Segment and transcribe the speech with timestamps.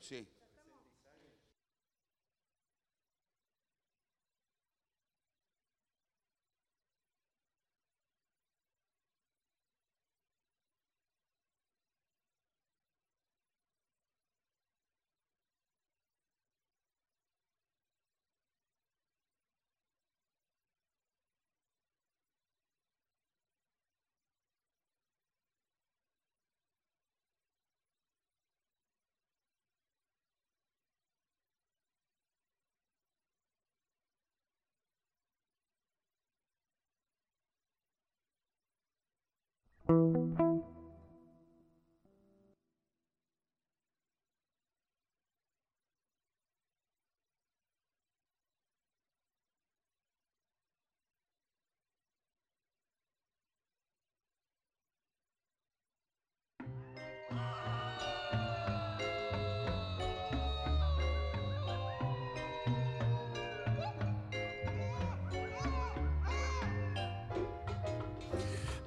[0.00, 0.26] Sí.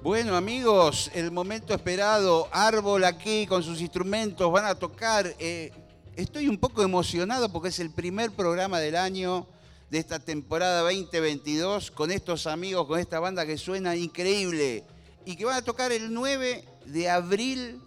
[0.04, 5.34] Bueno amigos, el momento esperado, Árbol aquí con sus instrumentos, van a tocar.
[5.38, 5.72] Eh,
[6.14, 9.46] estoy un poco emocionado porque es el primer programa del año
[9.88, 14.84] de esta temporada 2022 con estos amigos, con esta banda que suena increíble
[15.24, 17.80] y que van a tocar el 9 de abril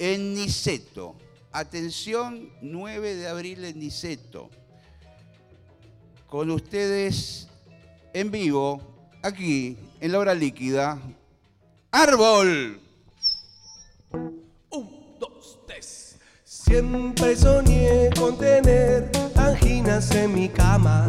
[0.00, 1.14] en Niceto.
[1.52, 4.50] Atención, 9 de abril en Niceto.
[6.26, 7.46] Con ustedes
[8.12, 8.82] en vivo,
[9.22, 10.98] aquí en la hora líquida.
[11.90, 12.78] Árbol.
[14.70, 16.18] Un, dos, tres.
[16.44, 21.06] Siempre soñé con tener anginas en mi cama.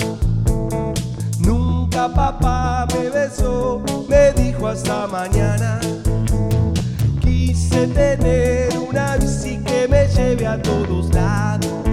[1.40, 5.82] Nunca papá me besó, me dijo hasta mañana.
[7.20, 11.84] Quise tener una bici que me lleve a todos lados.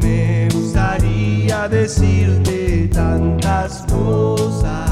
[0.00, 4.89] Me gustaría decirte tantas cosas.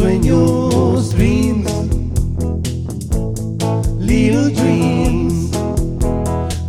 [0.00, 1.70] Sueños, dreams,
[3.98, 5.50] little dreams,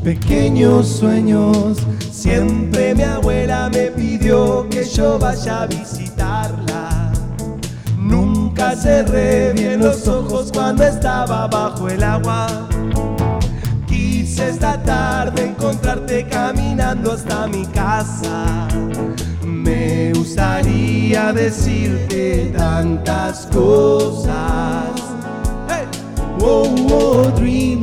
[0.03, 1.77] pequeños sueños.
[2.11, 7.13] Siempre mi abuela me pidió que yo vaya a visitarla.
[7.97, 12.67] Nunca cerré bien los ojos cuando estaba bajo el agua.
[13.87, 17.90] Quise esta tarde encontrarte caminando hasta mi casa.
[20.61, 24.91] Gustaría decirte tantas cosas.
[25.67, 25.87] Hey.
[26.39, 27.80] Oh, oh, dreams,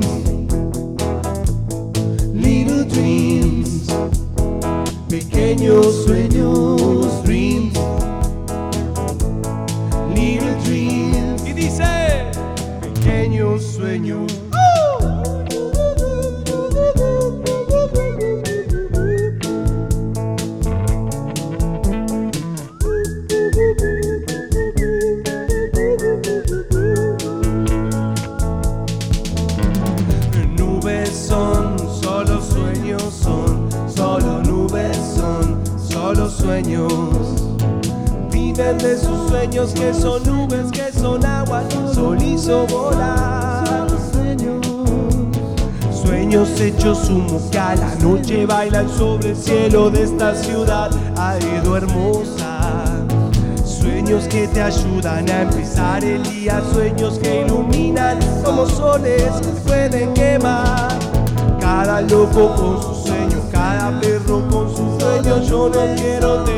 [54.78, 60.89] ayudan a empezar el día, sueños que iluminan como soles que pueden quemar.
[61.61, 65.43] Cada loco con su sueño, cada perro con su sueño.
[65.43, 66.57] Yo no quiero tener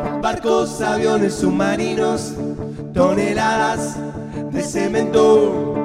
[0.21, 2.33] barcos, aviones, submarinos,
[2.93, 3.97] toneladas
[4.51, 5.75] de cemento.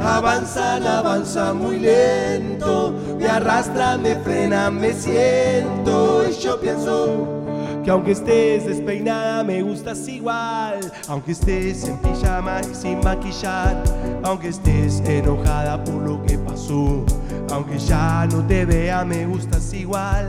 [0.00, 7.44] Avanzan, avanza muy lento, me arrastran, me frenan, me siento y yo pienso
[7.84, 13.80] que aunque estés despeinada me gustas igual, aunque estés en pijama y sin maquillar,
[14.24, 17.04] aunque estés enojada por lo que pasó,
[17.52, 20.28] aunque ya no te vea me gustas igual.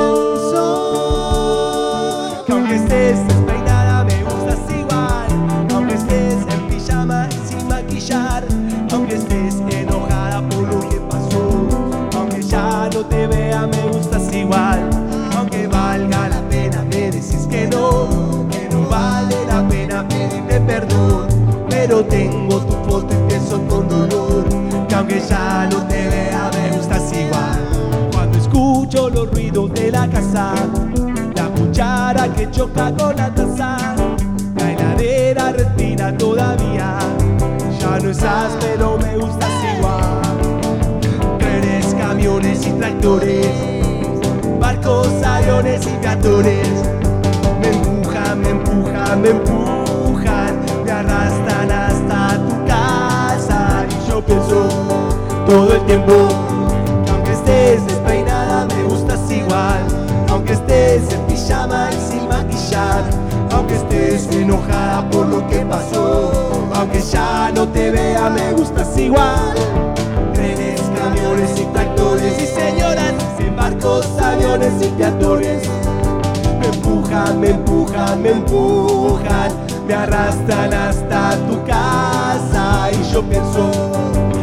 [15.37, 21.27] Aunque valga la pena me decís que no Que no vale la pena pedirte perdón
[21.69, 24.45] Pero tengo tu foto y pienso con dolor
[24.87, 30.07] Que aunque ya no te vea me gustas igual Cuando escucho los ruidos de la
[30.09, 30.53] casa
[31.35, 33.77] la cuchara que choca con la taza,
[34.55, 36.99] la heladera respira todavía.
[37.79, 41.37] Ya no estás, pero me gustas igual.
[41.39, 43.47] Trenes, camiones y tractores,
[46.13, 53.85] Me empujan, me empujan, me empujan, me arrastran hasta tu casa.
[53.89, 54.67] Y yo pienso
[55.47, 56.11] todo el tiempo
[57.05, 59.87] que aunque estés despeinada, me gustas igual.
[60.27, 63.03] Aunque estés en pijama y sin maquillar,
[63.53, 66.31] aunque estés enojada por lo que pasó,
[66.75, 69.55] aunque ya no te vea, me gustas igual.
[70.33, 75.69] Trenes, camiones y tractores y señoras, en barcos, aviones y peatones.
[76.83, 79.51] Empujan, me empujan, me empujan,
[79.87, 83.69] me arrastran hasta tu casa y yo pienso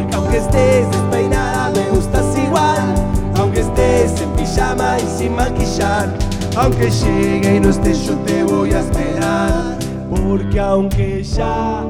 [0.08, 2.94] que aunque estés despeinada, me gustas igual.
[3.35, 6.14] Aunque estés en pijama y sin maquillar,
[6.56, 9.79] aunque llegue y no estés, yo te voy a esperar.
[10.08, 11.85] Porque aunque ya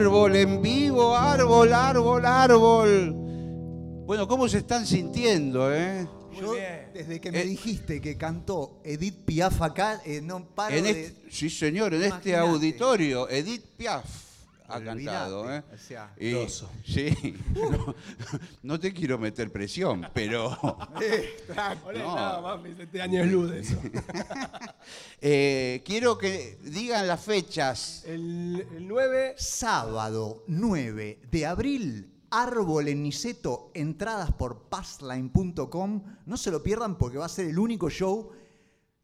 [0.00, 3.12] Árbol en vivo, árbol, árbol, árbol.
[4.06, 6.06] Bueno, ¿cómo se están sintiendo, eh?
[6.40, 6.54] Yo,
[6.94, 10.90] desde que me Eh, dijiste que cantó Edith Piaf acá, eh, no paro En de...
[10.90, 14.04] este- sí, señor, en este auditorio, Edith Piaf
[14.70, 15.54] ha Olvidate, cantado.
[15.54, 15.62] ¿eh?
[15.74, 16.34] o sea, Y-
[16.84, 17.94] sí, no,
[18.62, 20.50] no te quiero meter presión, pero
[21.94, 22.42] No.
[22.42, 23.76] mami, este año es luz de eso.
[25.20, 28.04] eh, quiero que digan las fechas.
[28.06, 36.02] El, el 9 Sábado 9 de abril, Árbol en Niceto, entradas por passline.com.
[36.26, 38.30] No se lo pierdan porque va a ser el único show,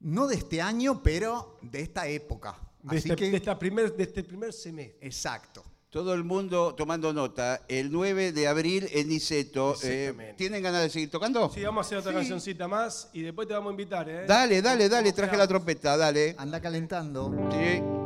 [0.00, 2.60] no de este año, pero de esta época.
[2.90, 4.98] De, Así este, que, de esta primer, de este primer semestre.
[5.06, 5.64] exacto.
[5.90, 7.62] Todo el mundo tomando nota.
[7.68, 9.74] El 9 de abril en Niceto.
[9.82, 10.34] eh.
[10.36, 11.48] ¿Tienen ganas de seguir tocando?
[11.48, 14.26] Sí, vamos a hacer otra cancioncita más y después te vamos a invitar, ¿eh?
[14.26, 16.34] Dale, dale, dale, ¿Cómo traje la trompeta, dale.
[16.38, 17.32] Anda calentando.
[17.50, 18.05] Sí.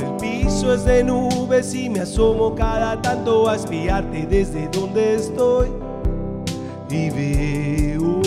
[0.00, 5.68] El piso es de nubes y me asomo cada tanto a espiarte desde donde estoy.
[6.90, 8.20] Y veo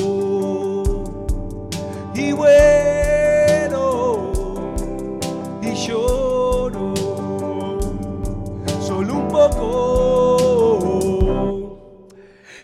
[2.13, 4.31] y vuelo
[5.61, 6.93] y lloro.
[8.81, 10.37] solo un poco.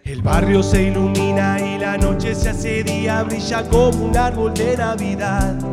[0.03, 4.75] El barrio se ilumina y la noche se hace día, brilla como un árbol de
[4.75, 5.72] Navidad.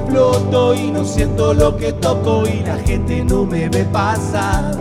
[0.00, 4.76] Floto y no siento lo que toco y la gente no me ve pasar.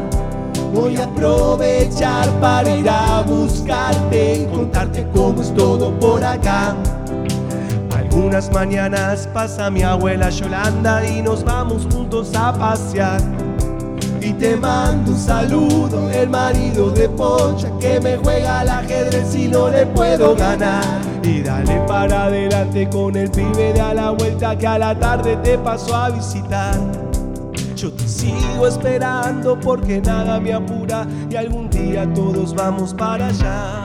[0.73, 6.75] Voy a aprovechar para ir a buscarte y contarte cómo es todo por acá.
[7.93, 13.21] Algunas mañanas pasa mi abuela Yolanda y nos vamos juntos a pasear.
[14.21, 19.47] Y te mando un saludo, el marido de Poncha que me juega al ajedrez y
[19.47, 21.10] no le puedo ganar.
[21.23, 25.37] Y dale para adelante con el pibe de a la vuelta que a la tarde
[25.37, 26.75] te pasó a visitar.
[27.75, 33.80] Yo te sigo esperando porque nada me apura y algún día todos vamos para allá.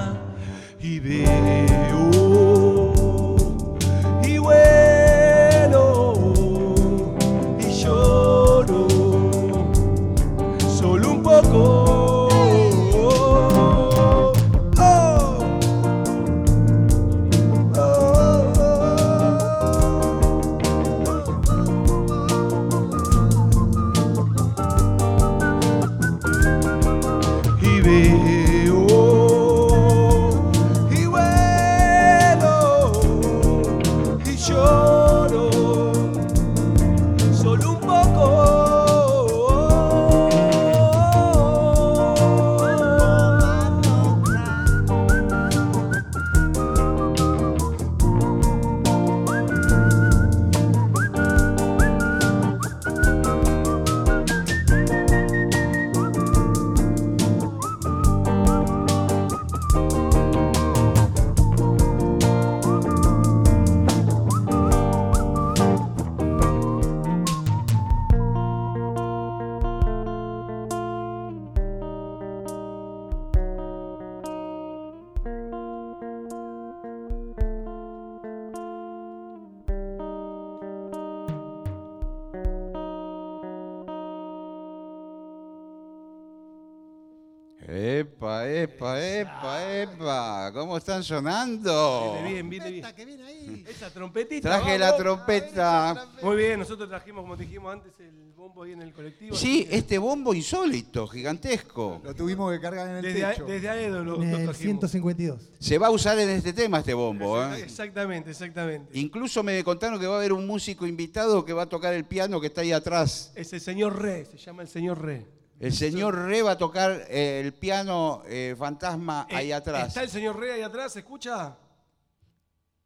[88.46, 90.52] Epa, epa, epa, epa.
[90.52, 92.12] ¿Cómo están sonando?
[92.14, 92.86] Viene bien, viene bien.
[92.94, 93.64] que viene ahí.
[93.68, 94.48] Esa trompetita.
[94.48, 96.06] Traje la trompeta.
[96.22, 99.34] Muy bien, nosotros trajimos, como dijimos antes, el bombo ahí en el colectivo.
[99.34, 102.00] Sí, que este bombo insólito, gigantesco.
[102.04, 103.44] Lo tuvimos que cargar en el Desde, a- techo.
[103.46, 104.56] desde Aedo lo, En el trajimos.
[104.90, 105.40] 152.
[105.58, 107.42] Se va a usar en este tema este bombo.
[107.42, 107.60] ¿eh?
[107.62, 108.98] Exactamente, exactamente.
[108.98, 112.04] Incluso me contaron que va a haber un músico invitado que va a tocar el
[112.04, 113.32] piano que está ahí atrás.
[113.34, 115.26] Es el señor Re, se llama el señor Re.
[115.58, 119.88] El señor Re va a tocar eh, el piano eh, fantasma ahí Eh, atrás.
[119.88, 120.92] ¿Está el señor Re ahí atrás?
[120.92, 121.56] ¿Se escucha?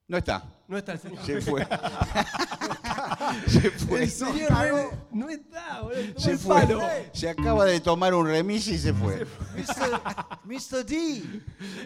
[0.07, 0.45] No está.
[0.69, 1.67] No está el señor Se fue.
[3.49, 4.03] se fue.
[4.05, 6.19] El señor Re no está, boludo.
[6.21, 6.55] Se fue.
[6.61, 6.81] palo.
[7.13, 9.27] Se acaba de tomar un remis y se fue.
[10.45, 10.85] Mr.
[10.87, 11.23] D.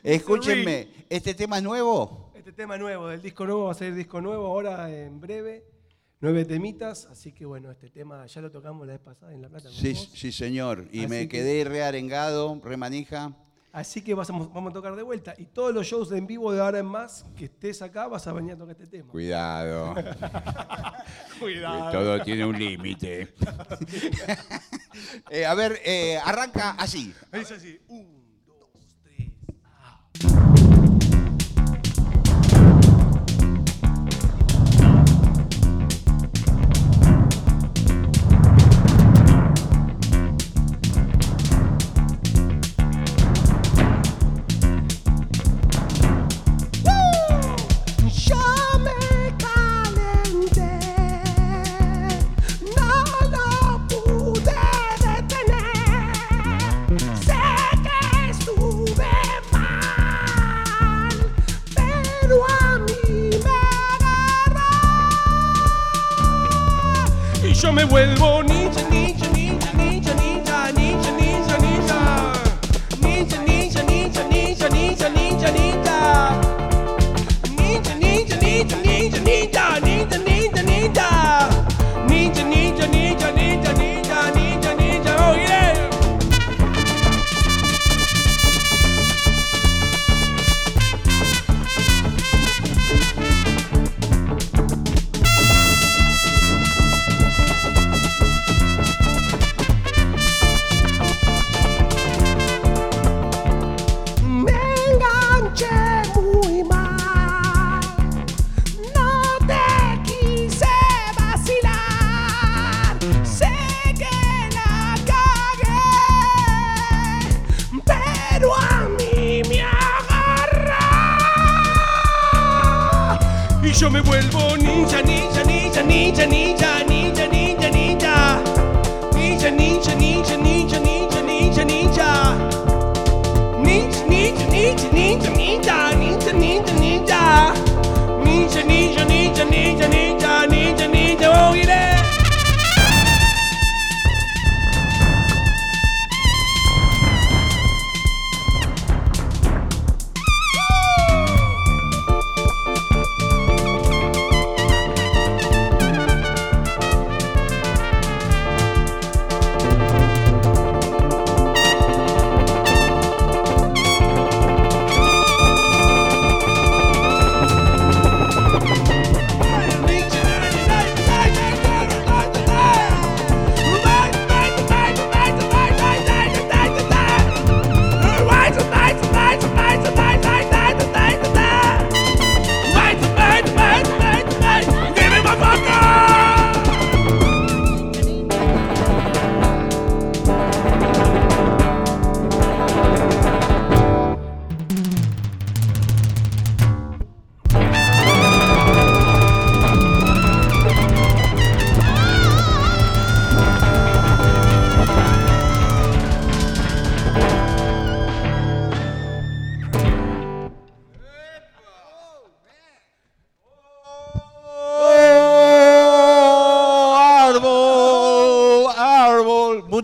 [0.03, 2.31] Escúchenme, ¿este tema es nuevo?
[2.35, 5.65] Este tema nuevo, del disco nuevo, va a ser disco nuevo ahora en breve.
[6.21, 9.49] Nueve temitas, así que bueno, este tema ya lo tocamos la vez pasada en La
[9.49, 9.69] Plata.
[9.71, 10.11] Sí, vos.
[10.15, 10.89] sí, señor.
[10.91, 13.37] Y Así me que- quedé re arengado, re manija.
[13.73, 15.35] Así que vas a- vamos a tocar de vuelta.
[15.37, 18.33] Y todos los shows en vivo de ahora en más que estés acá, vas a
[18.33, 19.11] venir a tocar este tema.
[19.11, 19.95] Cuidado.
[21.41, 21.91] Cuidado.
[21.93, 23.35] Todo tiene un límite.
[25.29, 27.13] Eh, a ver, eh, arranca así.
[27.33, 27.81] Es así.
[27.89, 28.07] Un,
[28.47, 28.69] dos,
[29.03, 29.29] tres.
[30.71, 30.74] Yo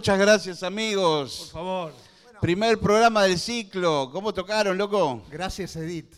[0.00, 1.36] Muchas gracias, amigos.
[1.40, 1.92] Por favor.
[2.40, 4.08] Primer programa del ciclo.
[4.10, 5.22] ¿Cómo tocaron, loco?
[5.30, 6.14] Gracias, Edith.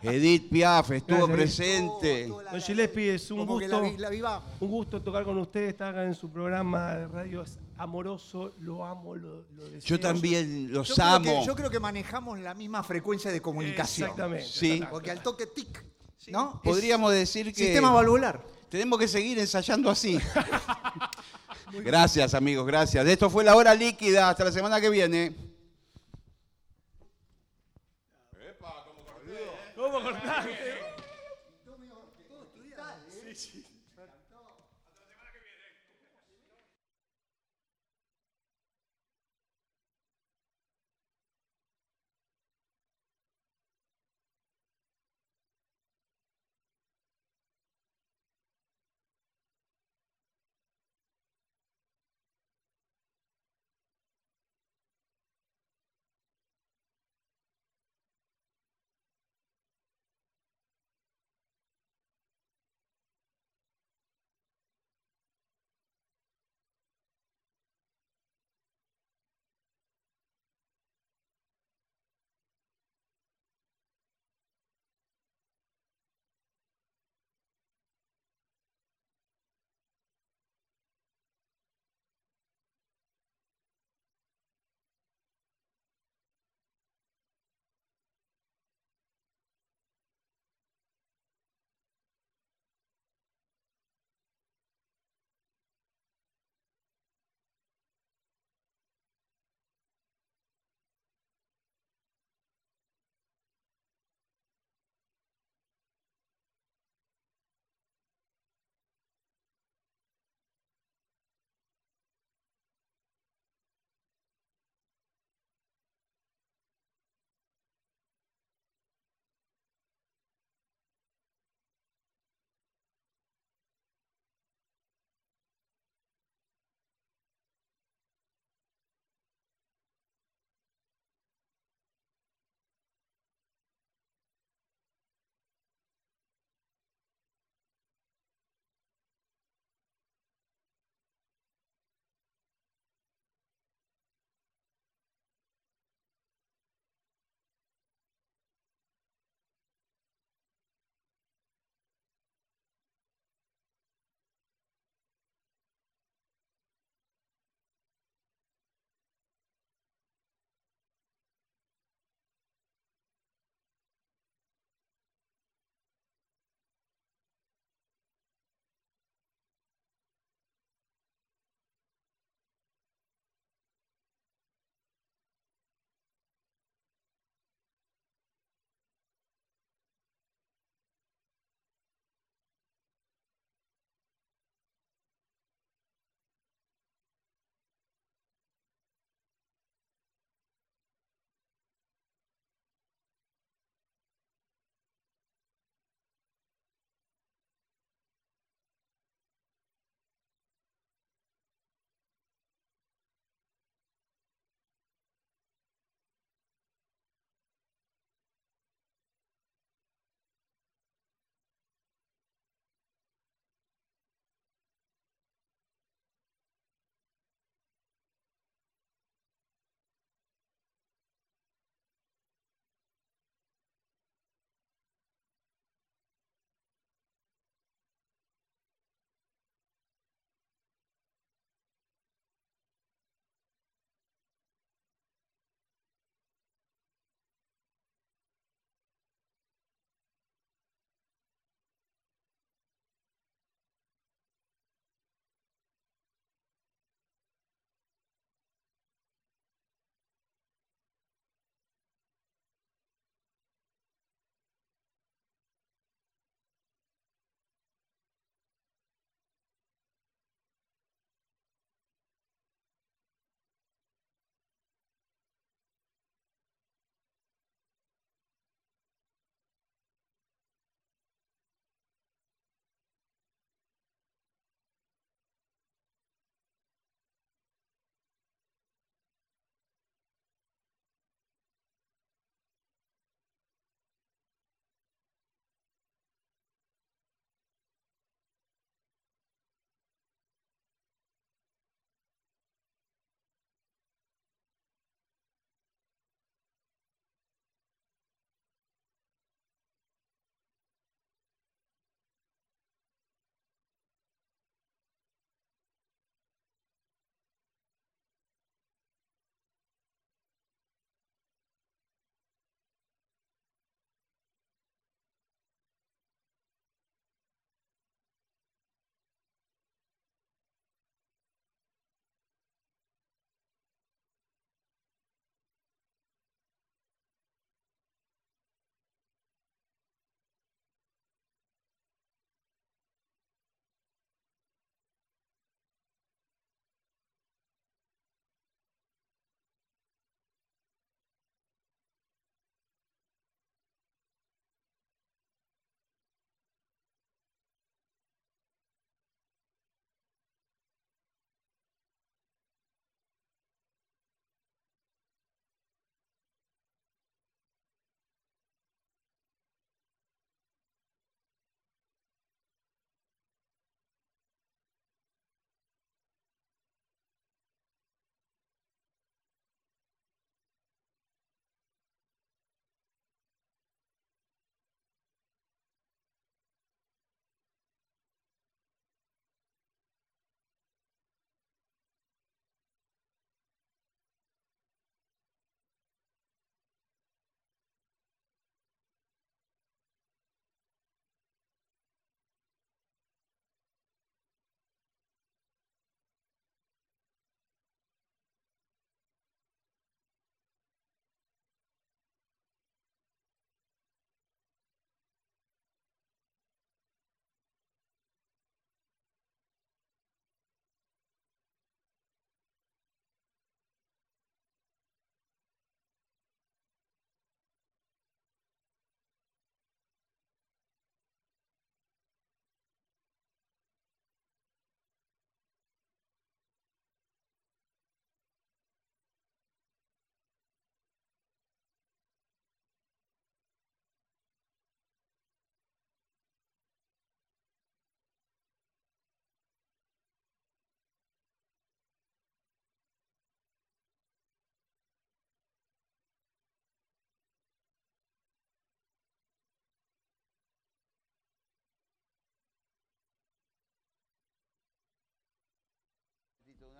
[0.00, 2.26] Edith Piaf estuvo Gracias, presente.
[2.26, 3.68] Don Gillespie, es un gusto.
[3.68, 4.42] la, vi- la viva.
[4.60, 7.42] Un gusto tocar con usted, estar acá en su programa de radio.
[7.42, 9.80] Es amoroso, lo amo, lo, lo deseo.
[9.98, 11.24] Yo también los Yo creo, amo.
[11.42, 14.08] que, yo creo que manejamos la misma frecuencia de comunicación.
[14.08, 14.46] Exactamente.
[14.50, 14.82] Sí.
[14.90, 15.84] Porque al toque tic,
[16.28, 16.62] ¿no?
[16.64, 18.42] Podríamos Es decir que Sistema valvular.
[18.70, 20.18] tenemos que seguir ensayando así.
[21.72, 23.06] gracias, amigos, gracias.
[23.06, 24.30] Esto fue la hora líquida.
[24.30, 25.55] Hasta la semana que viene.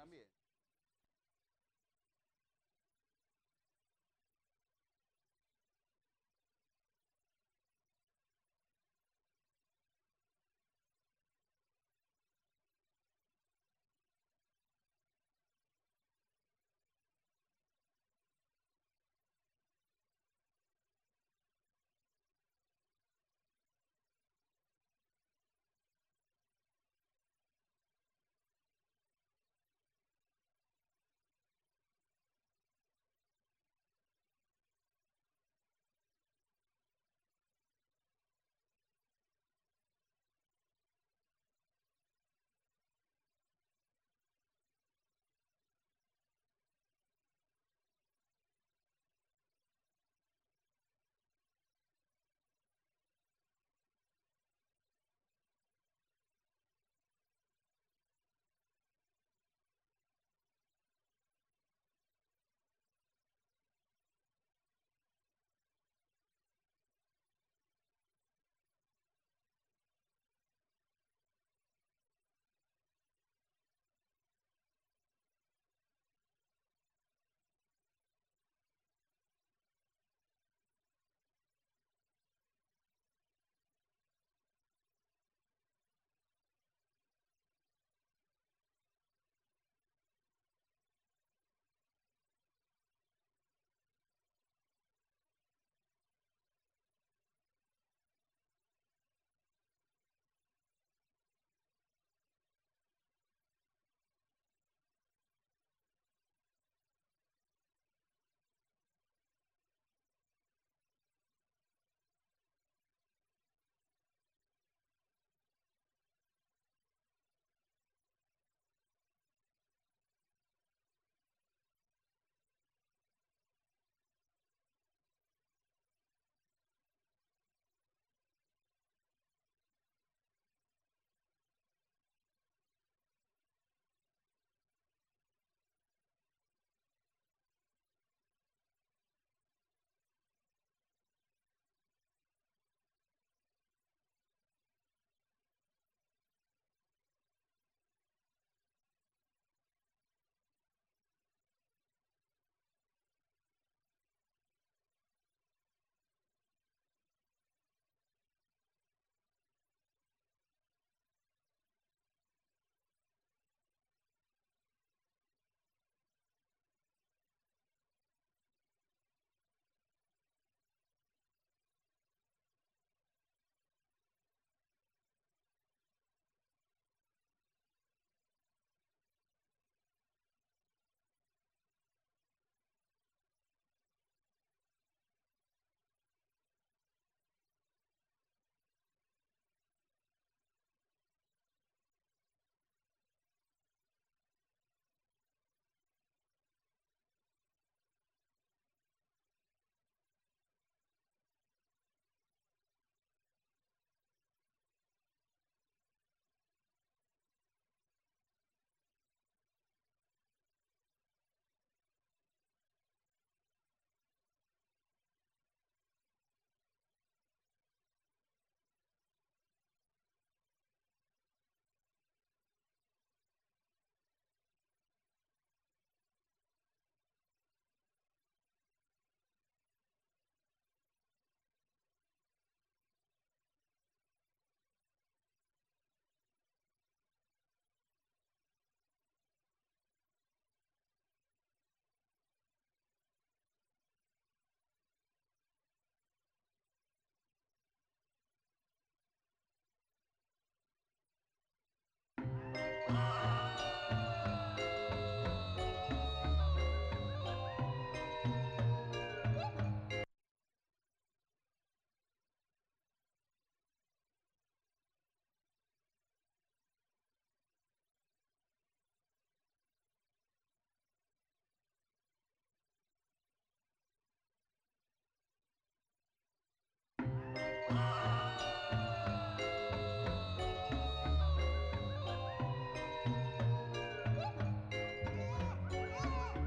[0.07, 0.36] también.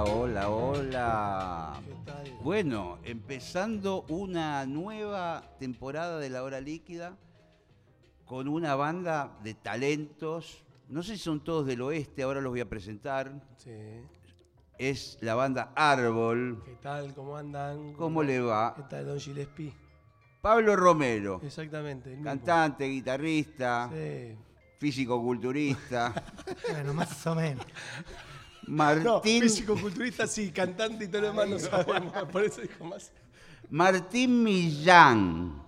[0.00, 1.72] Hola, hola, hola.
[2.42, 7.16] Bueno, empezando una nueva temporada de La Hora Líquida
[8.24, 10.62] con una banda de talentos.
[10.88, 13.32] No sé si son todos del oeste, ahora los voy a presentar.
[13.56, 13.72] Sí.
[14.78, 16.62] Es la banda Árbol.
[16.64, 17.12] ¿Qué tal?
[17.14, 17.94] ¿Cómo andan?
[17.94, 18.74] ¿Cómo le va?
[18.76, 19.74] ¿Qué tal, Don Gillespie?
[20.40, 22.10] Pablo Romero, Exactamente.
[22.10, 22.30] el mismo.
[22.30, 24.36] cantante, guitarrista, Sí.
[24.78, 26.14] físico-culturista.
[26.70, 27.66] Bueno, más o menos.
[28.68, 32.12] No, Martín, físico-culturista sí, cantante y todo lo demás no sabemos.
[32.32, 33.10] Por eso dijo más.
[33.70, 35.62] Martín Millán,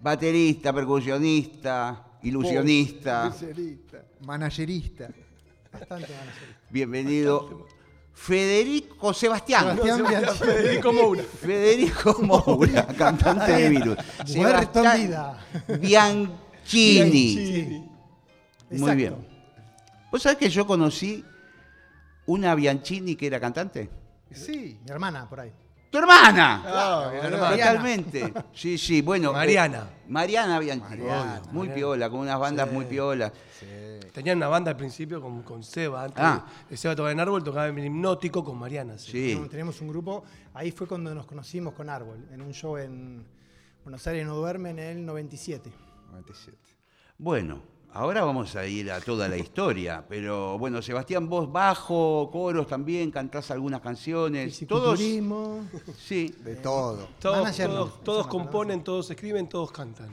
[0.00, 3.34] baterista, percusionista, ilusionista.
[4.24, 5.08] Managerista.
[5.72, 6.56] Bastante van a ser.
[6.70, 7.66] Bienvenido.
[8.14, 9.76] Federico Sebastián.
[9.76, 10.46] Sebastián Bianchini.
[10.46, 11.22] Federico Moura.
[11.22, 13.96] Federico Moura, cantante de Virus.
[14.36, 15.46] Muerto en Sebastián vida.
[15.80, 17.00] Bianchini.
[17.00, 17.78] Bianchini.
[17.78, 17.90] Muy
[18.70, 18.94] Exacto.
[18.96, 19.28] bien.
[20.10, 21.24] ¿Vos sabés que yo conocí
[22.26, 23.88] una Bianchini que era cantante?
[24.32, 24.78] Sí.
[24.84, 25.52] Mi hermana, por ahí.
[25.90, 27.10] ¡Tu hermana!
[27.12, 27.50] Mi hermana.
[27.56, 28.32] Totalmente.
[28.52, 29.32] Sí, sí, bueno.
[29.32, 29.88] Mariana.
[29.90, 31.02] eh, Mariana Bianchini.
[31.02, 31.74] Mariana, muy Mariana.
[31.74, 32.74] piola, con unas bandas Sí.
[32.74, 33.32] muy piolas.
[34.12, 36.04] Tenían una banda al principio con, con Seba.
[36.04, 36.44] Antes Ah.
[36.68, 38.98] de Seba tocaba en Árbol, tocaba en Hipnótico con Mariana.
[38.98, 39.32] sí.
[39.32, 39.38] Sí.
[39.40, 43.24] No, Teníamos un grupo, ahí fue cuando nos conocimos con Árbol, en un show en
[43.84, 45.70] Buenos Aires No Duerme en el 97.
[47.18, 52.66] Bueno, ahora vamos a ir a toda la historia, pero bueno, Sebastián, vos bajo, coros
[52.66, 54.98] también, cantás algunas canciones, todos,
[55.98, 57.08] sí, De todo.
[57.20, 60.10] Todos, Manager todos, todos componen, todos escriben, todos cantan.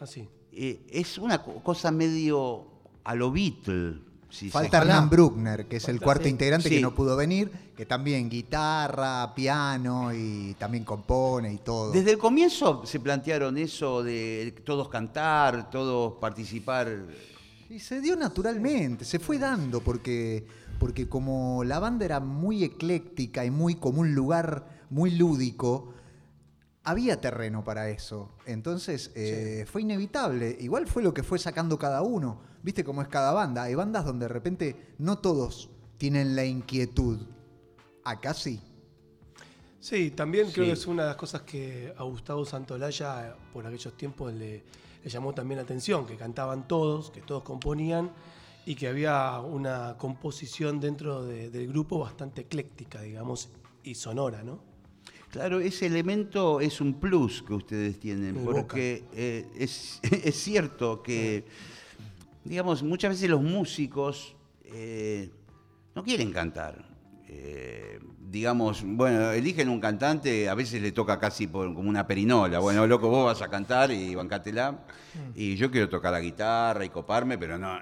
[0.00, 0.28] Así.
[0.52, 2.66] eh, es una co- cosa medio
[3.04, 4.00] a lo Beatle.
[4.32, 6.30] Se- Falta Hernán Bruckner, que es el Falta, cuarto sí.
[6.30, 6.76] integrante Sí.
[6.76, 11.92] que no pudo venir, que también guitarra, piano y también compone y todo.
[11.92, 16.88] Desde el comienzo se plantearon eso de todos cantar, todos participar.
[17.68, 20.46] Y se dio naturalmente, se fue dando porque,
[20.78, 25.92] porque como la banda era muy ecléctica y muy como un lugar muy lúdico,
[26.84, 28.30] había terreno para eso.
[28.46, 30.56] Entonces eh, fue inevitable.
[30.60, 32.40] Igual fue lo que fue sacando cada uno.
[32.62, 33.64] ¿Viste cómo es cada banda?
[33.64, 37.20] Hay bandas donde de repente no todos tienen la inquietud.
[38.04, 38.60] Acá sí.
[39.80, 43.96] Sí, también creo que es una de las cosas que a Gustavo Santolaya por aquellos
[43.96, 44.62] tiempos le,
[45.02, 48.10] le llamó también la atención, que cantaban todos, que todos componían
[48.64, 53.48] y que había una composición dentro de- del grupo bastante ecléctica, digamos,
[53.82, 54.62] y sonora, ¿no?
[55.32, 61.46] Claro, ese elemento es un plus que ustedes tienen, porque eh, es, es cierto que,
[62.44, 65.30] digamos, muchas veces los músicos eh,
[65.94, 66.84] no quieren cantar.
[67.26, 67.98] Eh,
[68.30, 72.58] digamos, bueno, eligen un cantante, a veces le toca casi por, como una perinola.
[72.58, 74.84] Bueno, loco, vos vas a cantar y bancátela.
[75.34, 77.78] Y yo quiero tocar la guitarra y coparme, pero no,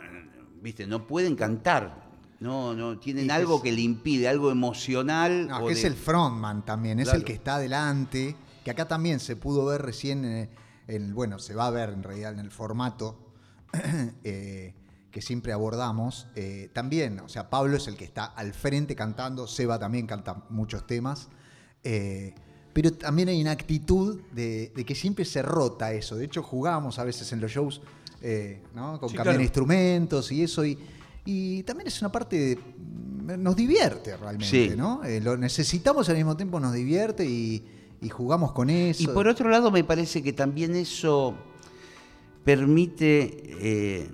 [0.62, 2.09] viste, no pueden cantar.
[2.40, 5.46] No, no, tienen algo es- que le impide, algo emocional.
[5.48, 7.18] No, o que es el frontman también, es Claro.
[7.18, 10.48] el que está adelante, que acá también se pudo ver recién, eh,
[10.88, 13.18] en- bueno, se va a ver en realidad en el formato
[14.24, 14.74] eh,
[15.10, 16.28] que siempre abordamos.
[16.34, 20.44] eh, también, o sea, Pablo es el que está al frente cantando, Seba también canta
[20.50, 21.28] muchos temas,
[21.84, 22.34] eh,
[22.72, 26.16] pero también hay una actitud de, de que siempre se rota eso.
[26.16, 27.80] De hecho, jugamos a veces en los shows
[28.22, 28.98] eh, ¿no?
[29.00, 29.42] con Sí, cambiar claro.
[29.42, 30.78] instrumentos y eso, y,
[31.24, 32.36] y también es una parte,
[33.26, 34.74] de- nos divierte realmente, Sí.
[34.76, 35.04] ¿no?
[35.04, 37.64] Eh, lo necesitamos al mismo tiempo, nos divierte y,
[38.00, 39.02] y jugamos con eso.
[39.02, 41.34] Y por otro lado, me parece que también eso
[42.44, 43.30] permite,
[43.60, 44.10] eh,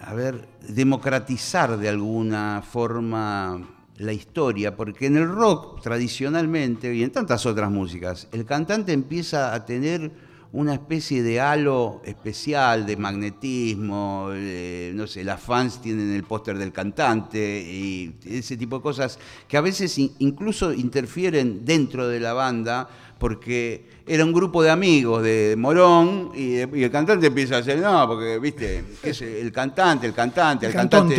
[0.00, 7.10] a ver, democratizar de alguna forma la historia, porque en el rock tradicionalmente y en
[7.12, 10.10] tantas otras músicas, el cantante empieza a tener
[10.52, 16.58] una especie de halo especial de magnetismo, eh, no sé, las fans tienen el póster
[16.58, 22.18] del cantante y ese tipo de cosas que a veces in- incluso interfieren dentro de
[22.20, 22.88] la banda
[23.18, 27.78] porque era un grupo de amigos de Morón y, y el cantante empieza a hacer,
[27.78, 31.14] no, porque, viste, el cantante, el cantante, El cantante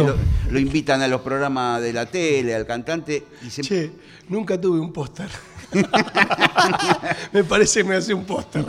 [0.50, 3.62] lo invitan a los programas de la tele, al cantante y se...
[3.62, 3.92] Che,
[4.30, 5.30] nunca tuve un póster.
[7.32, 8.66] me parece que me hace un póster.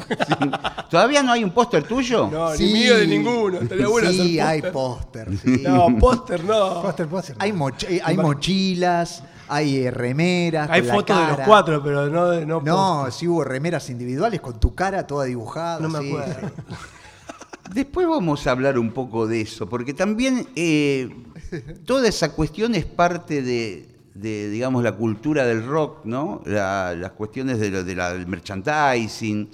[0.91, 2.29] ¿Todavía no hay un póster tuyo?
[2.31, 2.67] No, Sí.
[2.67, 3.59] ni mío de ninguno.
[3.61, 5.39] Estaría bueno sí, hacer hay póster.
[5.39, 5.63] sí.
[5.65, 6.83] No, póster no.
[6.83, 7.37] Póster, póster.
[7.39, 10.69] Hay, moch- eh, hay mochilas, hay eh, remeras.
[10.71, 13.89] Hay con la fotos de los cuatro, pero no de no, No, sí hubo remeras
[13.91, 15.81] individuales con tu cara toda dibujada.
[15.81, 16.49] No me sí, acuerdo.
[16.69, 16.75] sí.
[17.75, 21.09] Después vamos a hablar un poco de eso, porque también eh,
[21.87, 26.43] toda esa cuestión es parte de, de, digamos, la cultura del rock, ¿no?
[26.45, 29.49] La- las cuestiones de lo- de la- del merchandising.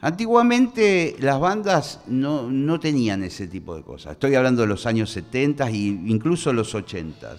[0.00, 4.12] Antiguamente las bandas no, no tenían ese tipo de cosas.
[4.12, 7.36] Estoy hablando de los años 70 e incluso los 80.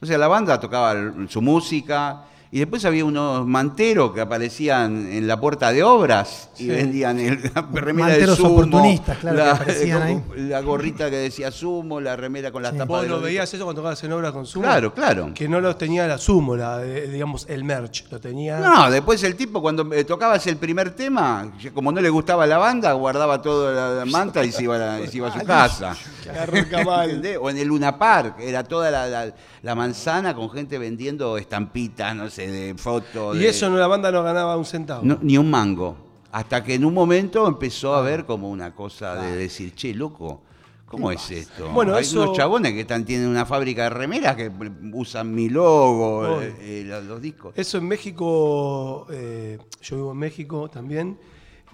[0.00, 0.94] O sea, la banda tocaba
[1.28, 6.62] su música y después había unos manteros que aparecían en la puerta de obras y
[6.64, 6.68] Sí.
[6.68, 10.22] vendían el, la remera de Manteros sumo, oportunistas, claro, que la, aparecían ahí.
[10.48, 12.78] la gorrita que decía sumo, la remera con las Sí.
[12.78, 14.64] tapas Vos de lo los veías eso cuando tocabas en obra con Sumo.
[14.64, 15.30] Claro, claro.
[15.34, 18.06] Que no los tenía la Sumo, la, de- digamos, el merch.
[18.10, 18.58] Lo tenía.
[18.60, 22.58] No, después el tipo cuando eh, tocabas el primer tema, como no le gustaba la
[22.58, 25.44] banda, guardaba toda la, manta y se iba a, la- y se iba a su
[25.46, 25.94] casa.
[27.40, 29.32] O en el Luna Park, era toda la, la-
[29.62, 33.36] la manzana con gente vendiendo estampitas, no sé, de fotos.
[33.36, 35.02] Y de- eso no, la banda no ganaba un centavo.
[35.04, 35.96] No, ni un mango.
[36.30, 40.42] Hasta que en un momento empezó a ver como una cosa de decir, che, loco,
[40.86, 41.70] ¿cómo es esto?
[41.70, 44.50] Bueno, Hay eso- unos chabones que están, tienen una fábrica de remeras que
[44.92, 47.54] usan mi logo, eh, eh, los, los discos.
[47.56, 51.18] Eso en México, eh, yo vivo en México también,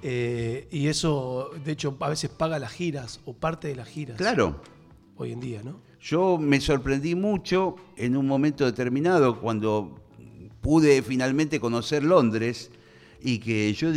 [0.02, 4.16] eh, y eso, de hecho, a veces paga las giras o parte de las giras.
[4.16, 4.60] Claro.
[5.16, 5.80] Hoy en día, ¿no?
[6.00, 9.96] Yo me sorprendí mucho en un momento determinado cuando
[10.64, 12.70] pude finalmente conocer Londres
[13.20, 13.88] y que yo,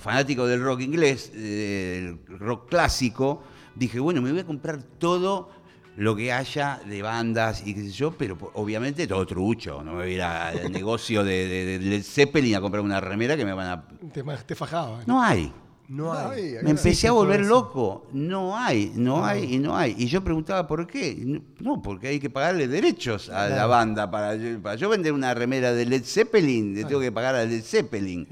[0.00, 3.44] fanático del rock inglés, del rock clásico,
[3.76, 5.48] dije, bueno, me voy a comprar todo
[5.96, 9.98] lo que haya de bandas y qué sé yo, pero obviamente todo trucho, no me
[10.02, 13.52] voy a ir al negocio de, de- de Zeppelin a comprar una remera que me
[13.52, 13.88] van a...
[14.12, 15.00] Te, te fajaba.
[15.06, 15.52] No hay.
[15.88, 16.56] No hay.
[16.62, 18.06] Me empecé a volver loco.
[18.12, 19.94] No hay, no hay y no hay.
[19.96, 21.40] Y yo preguntaba por qué.
[21.60, 24.10] No, porque hay que pagarle derechos a la banda.
[24.10, 27.44] Para yo, para yo vender una remera de Led Zeppelin, le tengo que pagar a
[27.44, 28.28] Led Zeppelin.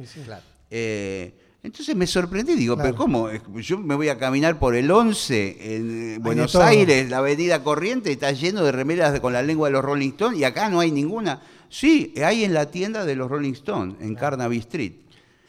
[0.71, 1.33] Eh,
[1.63, 3.29] entonces me sorprendí, digo, pero ¿cómo?
[3.57, 6.55] Yo me voy a caminar por el 11 en Buenos.
[6.57, 10.39] Aires, la avenida Corriente, está lleno de remeras con la lengua de los Rolling Stones
[10.39, 11.41] y acá no hay ninguna.
[11.69, 14.93] Sí, hay en la tienda de los Rolling Stones, en Carnaby Street.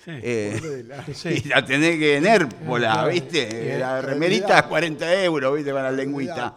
[0.10, 0.84] Eh,
[1.14, 1.42] Sí.
[1.44, 3.06] y la tenés que en Hérpola.
[3.08, 3.74] ¿viste?
[3.76, 5.72] Y- La remerita 40 euros, ¿viste?
[5.72, 6.56] Con la lengüita.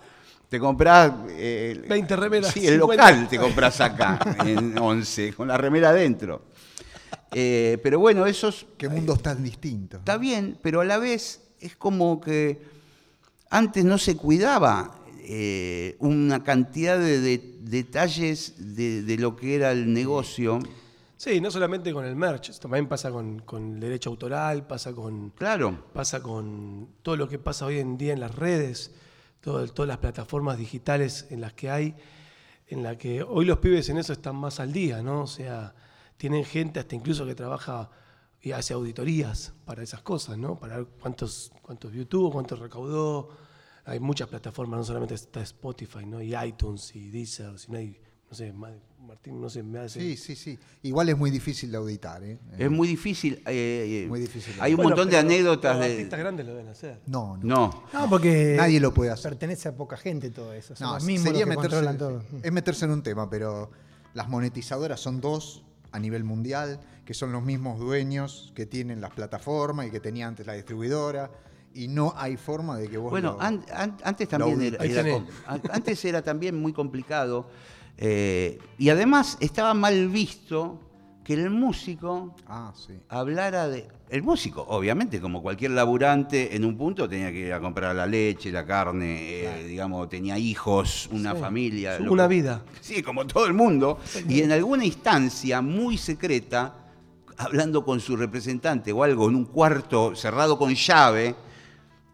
[0.49, 1.13] Te comprás.
[1.31, 2.81] eh, 20 remeras, Sí, el 50.
[3.11, 6.43] local te compras acá, en 11, con la remera adentro.
[7.33, 10.01] Eh, pero bueno, eso es- Qué mundos tan distintos.
[10.01, 12.59] está bien, pero a la vez es como que
[13.51, 14.97] antes no se cuidaba
[15.33, 20.59] eh, una cantidad de, de- detalles de, de lo que era el negocio.
[21.21, 25.29] Sí, no solamente con el merch, también pasa con, con el derecho autoral, pasa con,
[25.37, 25.85] Claro.
[25.93, 28.95] pasa con todo lo que pasa hoy en día en las redes,
[29.43, 31.95] todo- todas las plataformas digitales en las que hay,
[32.68, 35.21] en la que hoy los pibes en eso están más al día, ¿no?
[35.25, 35.75] O sea,
[36.16, 37.91] tienen gente hasta incluso que trabaja
[38.41, 40.59] y hace auditorías para esas cosas, ¿no?
[40.59, 43.29] Para ver cuántos, cuántos views tuvo, cuántos recaudó.
[43.85, 46.23] Hay muchas plataformas, no solamente está Spotify, ¿no?
[46.23, 48.01] Y iTunes y Deezer, si no hay,
[48.31, 48.73] no sé, Ma-
[49.11, 49.99] Martín, no sé, me hace...
[50.01, 50.57] Sí, sí, sí.
[50.85, 52.39] Igual es muy difícil de auditar, ¿eh?
[52.57, 53.43] Es muy difícil.
[53.45, 54.55] eh, eh, Muy difícil.
[54.61, 55.93] Hay un Bueno, montón de anécdotas los de.
[55.95, 57.01] artistas grandes lo deben hacer.
[57.07, 57.43] No, no.
[57.43, 57.83] No.
[57.93, 59.31] No, porque Nadie lo puede hacer.
[59.33, 60.77] pertenece a poca gente todo eso.
[60.77, 62.23] Son No, los mismos los sería que meterse, controlan todo.
[62.41, 63.73] es meterse en un tema, pero
[64.15, 69.11] las monetizadoras son dos a nivel mundial, que son los mismos dueños que tienen las
[69.11, 71.33] plataformas y que tenía antes la distribuidora,
[71.75, 75.25] y no hay forma de que vos Bueno, lo- an- an- antes también lo- era,
[75.73, 77.49] antes era también muy complicado
[77.99, 80.80] eh, y además estaba mal visto
[81.24, 82.95] que el músico Ah, sí.
[83.09, 87.61] hablara de el músico, obviamente, como cualquier laburante en un punto tenía que ir a
[87.61, 92.64] comprar la leche, la carne, eh, digamos, tenía hijos, una familia, Una que- vida.
[92.80, 94.01] Sí, como todo el mundo.
[94.28, 96.74] Y en alguna instancia muy secreta,
[97.36, 101.36] hablando con su representante o algo en un cuarto cerrado con llave,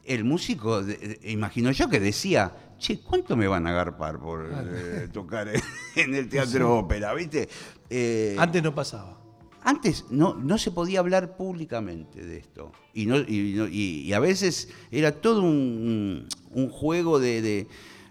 [0.04, 0.82] el músico,
[1.24, 5.48] imagino yo que decía, che, ¿cuánto me van a agarpar por eh, tocar
[5.96, 7.14] en el teatro ópera?
[7.14, 7.48] ¿Viste?
[7.90, 9.20] Eh, Antes no pasaba.
[9.62, 12.72] antes no, no se podía hablar públicamente de esto.
[12.94, 17.66] Y, no, y, no- y- y a veces era todo un, un juego de, de-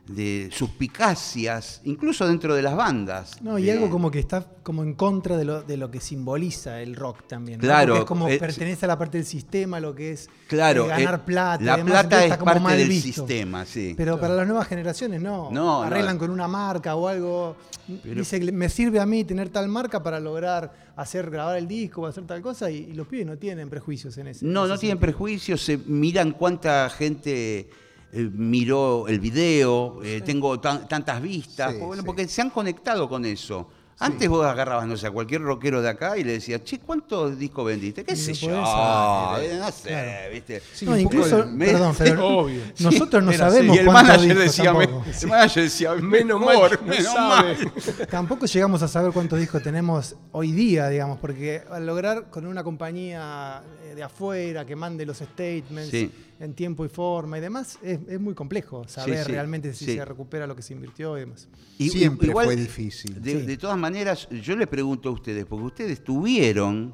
[0.07, 3.41] de suspicacias, incluso dentro de las bandas.
[3.41, 5.99] No, y De- algo como que está como en contra de lo, de lo que
[5.99, 7.59] simboliza el rock también.
[7.59, 7.63] ¿no?
[7.63, 10.85] Claro, Porque es como eh, pertenece a la parte del sistema, lo que es Claro,
[10.85, 11.63] eh, ganar eh, plata.
[11.63, 13.07] La plata es está como parte mal del visto.
[13.25, 13.93] sistema, sí.
[13.97, 15.49] Pero para las nuevas generaciones no.
[15.51, 15.83] No, no.
[15.83, 17.55] Arreglan con una marca o algo.
[18.03, 22.01] Pero- Dice, me sirve a mí tener tal marca para lograr hacer grabar el disco
[22.01, 24.45] o hacer tal cosa y, y los pibes no tienen prejuicios en ese.
[24.45, 24.99] No, en no tienen sentido.
[24.99, 27.69] prejuicios, se miran cuánta gente
[28.15, 32.05] eh, miró el video, eh, tengo tan- tantas vistas, Sí, bueno, sí.
[32.05, 33.69] porque se han conectado con eso.
[33.97, 37.39] Antes vos agarrabas, no sé, a cualquier rockero de acá y le decías, che, ¿cuántos
[37.39, 38.03] discos vendiste?
[38.03, 38.49] ¿Qué sé yo?
[38.49, 40.33] podés Eh, no sé, Claro.
[40.33, 40.61] ¿viste?
[40.81, 42.61] No, incluso, el- me- perdón, pero Obvio.
[42.79, 45.05] nosotros no era sabemos Y el cuántos manager discos decía, me- tampoco.
[45.21, 47.55] el manager decía, Menos mal no menos sabe.
[47.57, 47.71] mal.
[48.11, 52.65] Tampoco llegamos a saber cuántos discos tenemos hoy día, digamos, porque al lograr con una
[52.65, 53.63] compañía
[53.95, 56.11] de afuera que mande los statements Sí.
[56.39, 59.95] En tiempo y forma y demás, es, es muy complejo saber sí, realmente si sí.
[59.95, 61.47] se recupera lo que se invirtió y demás.
[61.77, 63.21] Y- Siempre igual, fue difícil.
[63.21, 63.45] De, Sí.
[63.45, 66.93] de todas maneras, yo les pregunto a ustedes, porque ustedes tuvieron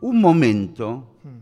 [0.00, 1.38] un momento Hmm.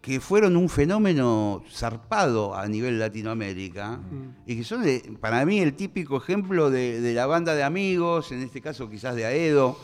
[0.00, 4.00] que fueron un fenómeno zarpado a nivel Latinoamérica
[4.46, 8.32] y que son, de- para mí, el típico ejemplo de, de la banda de amigos,
[8.32, 9.78] en este caso quizás de Aedo,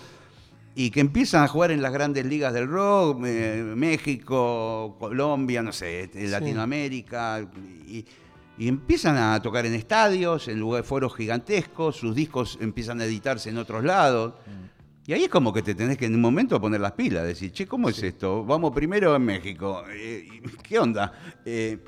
[0.75, 5.73] y que empiezan a jugar en las grandes ligas del rock, eh, México, Colombia, no
[5.73, 7.47] sé, este, Latinoamérica,
[7.87, 8.05] y,
[8.57, 13.51] y empiezan a tocar en estadios, en lugares, foros gigantescos, sus discos empiezan a editarse
[13.51, 14.35] en otros lados.
[15.07, 17.53] Y ahí es como que te tenés que en un momento poner las pilas, decir,
[17.53, 18.43] che, ¿cómo es esto?
[18.45, 19.85] Vamos primero en México.
[19.91, 20.27] Eh,
[20.63, 21.13] ¿Qué onda?
[21.45, 21.79] Eh,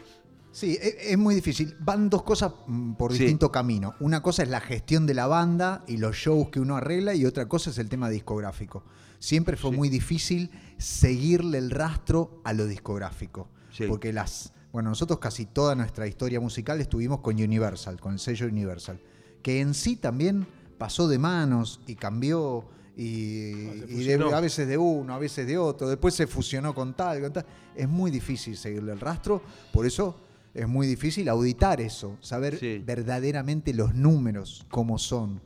[0.57, 1.77] Sí, e- es muy difícil.
[1.81, 3.19] Van dos cosas mm, por Sí.
[3.19, 3.95] distinto camino.
[4.01, 7.27] Una cosa es la gestión de la banda y los shows que uno arregla y
[7.27, 8.83] otra cosa es el tema discográfico.
[9.19, 13.49] Siempre fue muy difícil seguirle el rastro a lo discográfico.
[13.71, 13.85] Sí.
[13.87, 18.47] Porque las, bueno, nosotros casi toda nuestra historia musical estuvimos con Universal, con el sello
[18.47, 18.99] Universal,
[19.43, 20.47] que en sí también
[20.79, 22.65] pasó de manos y cambió
[22.97, 27.21] y, de- a veces de uno, a veces de otro, después se fusionó con tal,
[27.21, 27.45] con tal.
[27.75, 30.19] Es muy difícil seguirle el rastro, por eso
[30.57, 32.83] es muy difícil auditar eso, saber Sí.
[32.85, 35.41] verdaderamente los números, cómo son.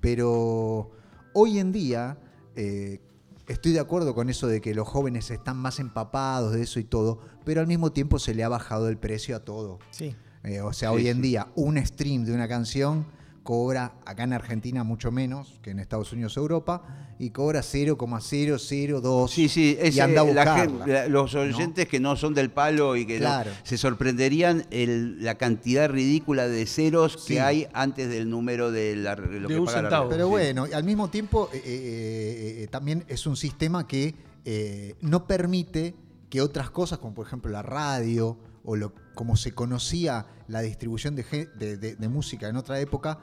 [0.00, 0.90] Pero
[1.32, 2.18] hoy en día
[2.56, 3.00] eh,
[3.48, 6.84] estoy de acuerdo con eso de que los jóvenes están más empapados de eso y
[6.84, 9.78] todo, pero al mismo tiempo se le ha bajado el precio a todo.
[9.90, 10.14] Sí.
[10.44, 11.22] Eh, o sea, Sí, hoy en sí.
[11.22, 13.06] día un stream de una canción
[13.42, 19.30] cobra acá en Argentina mucho menos que en Estados Unidos o Europa y cobra 0,002
[19.30, 20.86] Sí, sí, es, y anda a la buscarla.
[20.86, 25.36] la- los oyentes que no son del palo y que no- se sorprenderían el- la
[25.36, 27.34] cantidad ridícula de ceros Sí.
[27.34, 30.04] que hay antes del número de, la, lo De que un paga la centavo.
[30.10, 30.16] red.
[30.16, 30.30] Pero Sí.
[30.30, 34.14] bueno, al mismo tiempo eh, eh, eh, también es un sistema que
[34.44, 35.94] eh, no permite
[36.28, 41.14] que otras cosas, como por ejemplo la radio o lo, como se conocía la distribución
[41.16, 43.18] de, ge- de- de- de música en otra época,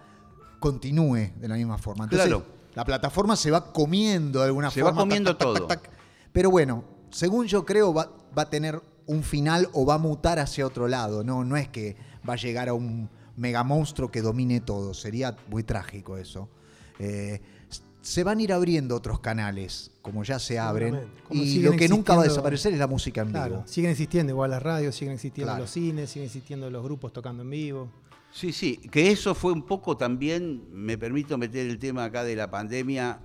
[0.59, 2.05] continúe de la misma forma.
[2.05, 2.45] Entonces, Claro.
[2.75, 5.01] la plataforma se va comiendo de alguna Se va forma.
[5.01, 5.67] comiendo todo.
[6.31, 10.37] Pero bueno, según yo creo, va, va a tener un final o va a mutar
[10.39, 11.23] hacia otro lado.
[11.23, 11.95] No, no es que
[12.27, 14.93] va a llegar a un mega monstruo que domine todo.
[14.93, 16.49] Sería muy trágico eso.
[16.99, 17.41] Eh,
[18.01, 21.01] se van a ir abriendo otros canales, como ya se abren.
[21.31, 23.67] Y lo que nunca va a desaparecer es la música en Claro, vivo.
[23.67, 25.63] siguen existiendo igual las radios, siguen existiendo Claro.
[25.63, 27.91] los cines, siguen existiendo los grupos tocando en vivo.
[28.31, 32.35] Sí, sí, que eso fue un poco también, me permito meter el tema acá de
[32.35, 33.19] la pandemia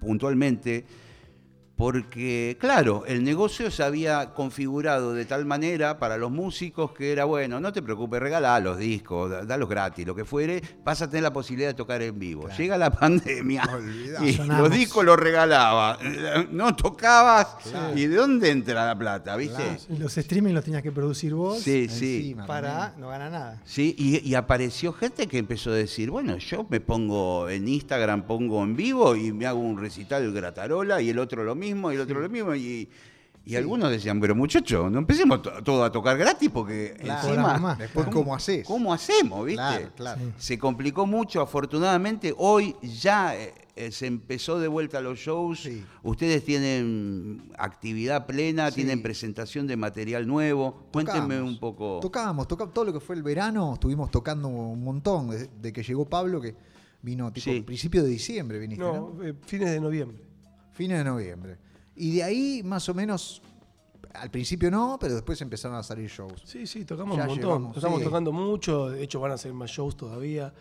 [0.00, 0.84] puntualmente,
[1.76, 7.26] porque claro, el negocio se había configurado de tal manera para los músicos que era,
[7.26, 11.08] bueno, no te preocupes, regalá los discos, da- dalos gratis, lo que fuere, vas a
[11.10, 12.48] tener la posibilidad de tocar en vivo.
[12.56, 13.62] Llega la pandemia
[14.24, 14.68] y Sonamos.
[14.68, 15.98] los discos los regalaba,
[16.50, 17.56] no tocabas,
[17.94, 19.62] ¿y de dónde entra la plata, viste?
[19.62, 19.80] Claro.
[19.90, 22.34] Y los streaming los tenías que producir vos Sí, sí.
[22.46, 23.62] Para no ganar nada.
[23.64, 28.22] Sí, y, y apareció gente que empezó a decir, bueno, yo me pongo en Instagram,
[28.22, 31.94] pongo en vivo y me hago un recital gratarola y el otro lo mismo y
[31.96, 32.54] el otro lo mismo.
[32.54, 32.88] Y,
[33.44, 37.28] y algunos decían, pero muchachos, no empecemos to- todo a tocar gratis porque Claro.
[37.28, 37.76] encima...
[37.76, 38.66] Después, ¿cómo haces?
[38.66, 39.56] ¿Cómo hacemos, viste?
[39.56, 40.20] Claro, claro.
[40.20, 40.32] Sí.
[40.36, 42.34] Se complicó mucho, afortunadamente.
[42.36, 45.60] Hoy ya eh, eh, se empezó de vuelta los shows.
[45.62, 45.84] Sí.
[46.02, 48.76] Ustedes tienen actividad plena, Sí.
[48.76, 50.88] tienen presentación de material nuevo.
[50.92, 51.50] Cuéntenme Tocamos.
[51.52, 51.98] un poco.
[52.02, 55.84] Tocábamos, tocábamos todo lo que fue el verano, estuvimos tocando un montón, de, de que
[55.84, 56.56] llegó Pablo, que
[57.00, 57.60] vino tipo Sí.
[57.60, 59.12] principio de diciembre, viniste, ¿no?
[59.16, 60.18] No, eh, fines de noviembre.
[60.76, 61.56] Fines de noviembre.
[61.96, 63.40] Y de ahí, más o menos,
[64.14, 66.42] al principio no, pero después empezaron a salir shows.
[66.44, 67.44] Sí, sí, tocamos Ya un montón.
[67.48, 68.04] llevamos, Estamos sí.
[68.04, 70.52] tocando mucho, de hecho van a ser más shows todavía.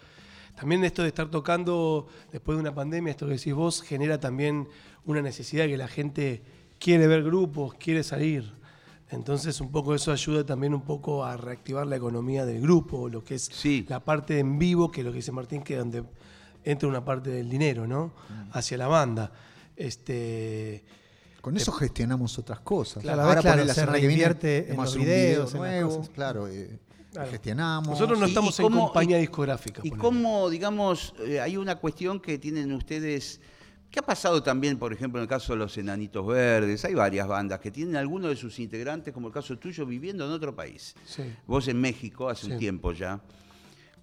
[0.56, 4.70] También esto de estar tocando después de una pandemia, esto que decís vos, genera también
[5.06, 6.42] una necesidad que la gente
[6.80, 8.54] quiere ver grupos, quiere salir.
[9.10, 13.24] Entonces un poco eso ayuda también un poco a reactivar la economía del grupo, lo
[13.24, 13.86] que es Sí.
[13.90, 16.04] la parte en vivo, que es lo que dice Martín, que es donde
[16.64, 18.14] entra una parte del dinero, ¿no?
[18.52, 19.32] Hacia la banda.
[19.76, 20.84] Este,
[21.42, 23.04] Con eso gestionamos otras cosas.
[23.04, 26.10] Claro, a la vez, por claro, se reinvierte en los videos, en las cosas.
[26.10, 26.80] claro, eh,
[27.12, 27.30] Claro.
[27.32, 27.90] gestionamos.
[27.90, 29.82] nosotros no ¿Y- estamos y cómo- en compañía y- discográfica.
[29.84, 33.40] Y cómo, digamos, eh, hay una cuestión que tienen ustedes,
[33.92, 36.84] ¿qué ha pasado también, por ejemplo, en el caso de los Enanitos Verdes?
[36.84, 40.32] Hay varias bandas que tienen algunos de sus integrantes, como el caso tuyo, viviendo en
[40.32, 40.94] otro país.
[41.06, 41.24] Sí.
[41.48, 43.22] Vos en México hace un tiempo ya.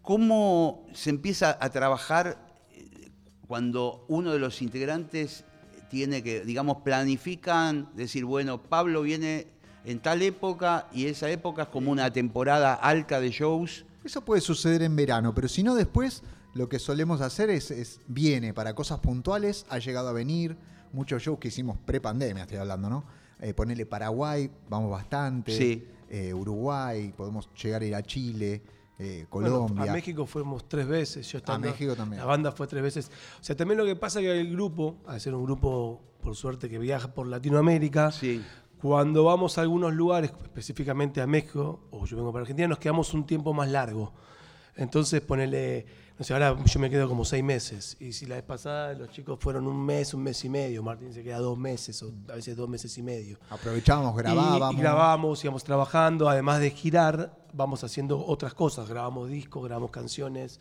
[0.00, 2.38] ¿Cómo se empieza a trabajar
[2.72, 3.10] eh,
[3.46, 5.44] cuando uno de los integrantes
[5.92, 9.46] tiene que, digamos, planifican, decir, bueno, Pablo viene
[9.84, 13.84] en tal época y esa época es como una temporada alta de shows?
[14.02, 16.22] Eso puede suceder en verano, pero si no después,
[16.54, 20.56] lo que solemos hacer es, es viene para cosas puntuales, ha llegado a venir,
[20.94, 23.04] muchos shows que hicimos pre-pandemia, estoy hablando, ¿no?
[23.38, 25.86] Eh, ponerle Paraguay, vamos bastante, Sí.
[26.08, 28.62] eh, Uruguay, podemos llegar a ir a Chile,
[28.98, 29.90] eh, Bueno, Colombia.
[29.90, 31.26] a México fuimos tres veces.
[31.30, 32.20] Yo estando- México también.
[32.20, 33.10] La banda fue tres veces.
[33.40, 36.36] O sea, también lo que pasa es que el grupo, al ser un grupo, por
[36.36, 38.42] suerte, que viaja por Latinoamérica, Sí.
[38.80, 43.12] cuando vamos a algunos lugares, específicamente a México, o yo vengo para Argentina, nos quedamos
[43.14, 44.12] un tiempo más largo.
[44.76, 45.86] Entonces, ponele,
[46.22, 47.96] no sé, ahora yo me quedo como seis meses.
[47.98, 51.12] Y si la vez pasada los chicos fueron un mes, un mes y medio, Martín
[51.12, 53.40] se queda dos meses, o a veces dos meses y medio.
[53.50, 54.74] Aprovechábamos, Y- grabábamos.
[54.74, 58.88] Y, grabamos, íbamos trabajando, además de girar, vamos haciendo otras cosas.
[58.88, 60.60] Grabamos discos, grabamos canciones,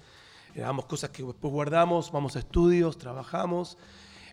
[0.55, 3.77] grabamos cosas que después guardamos, vamos a estudios, trabajamos.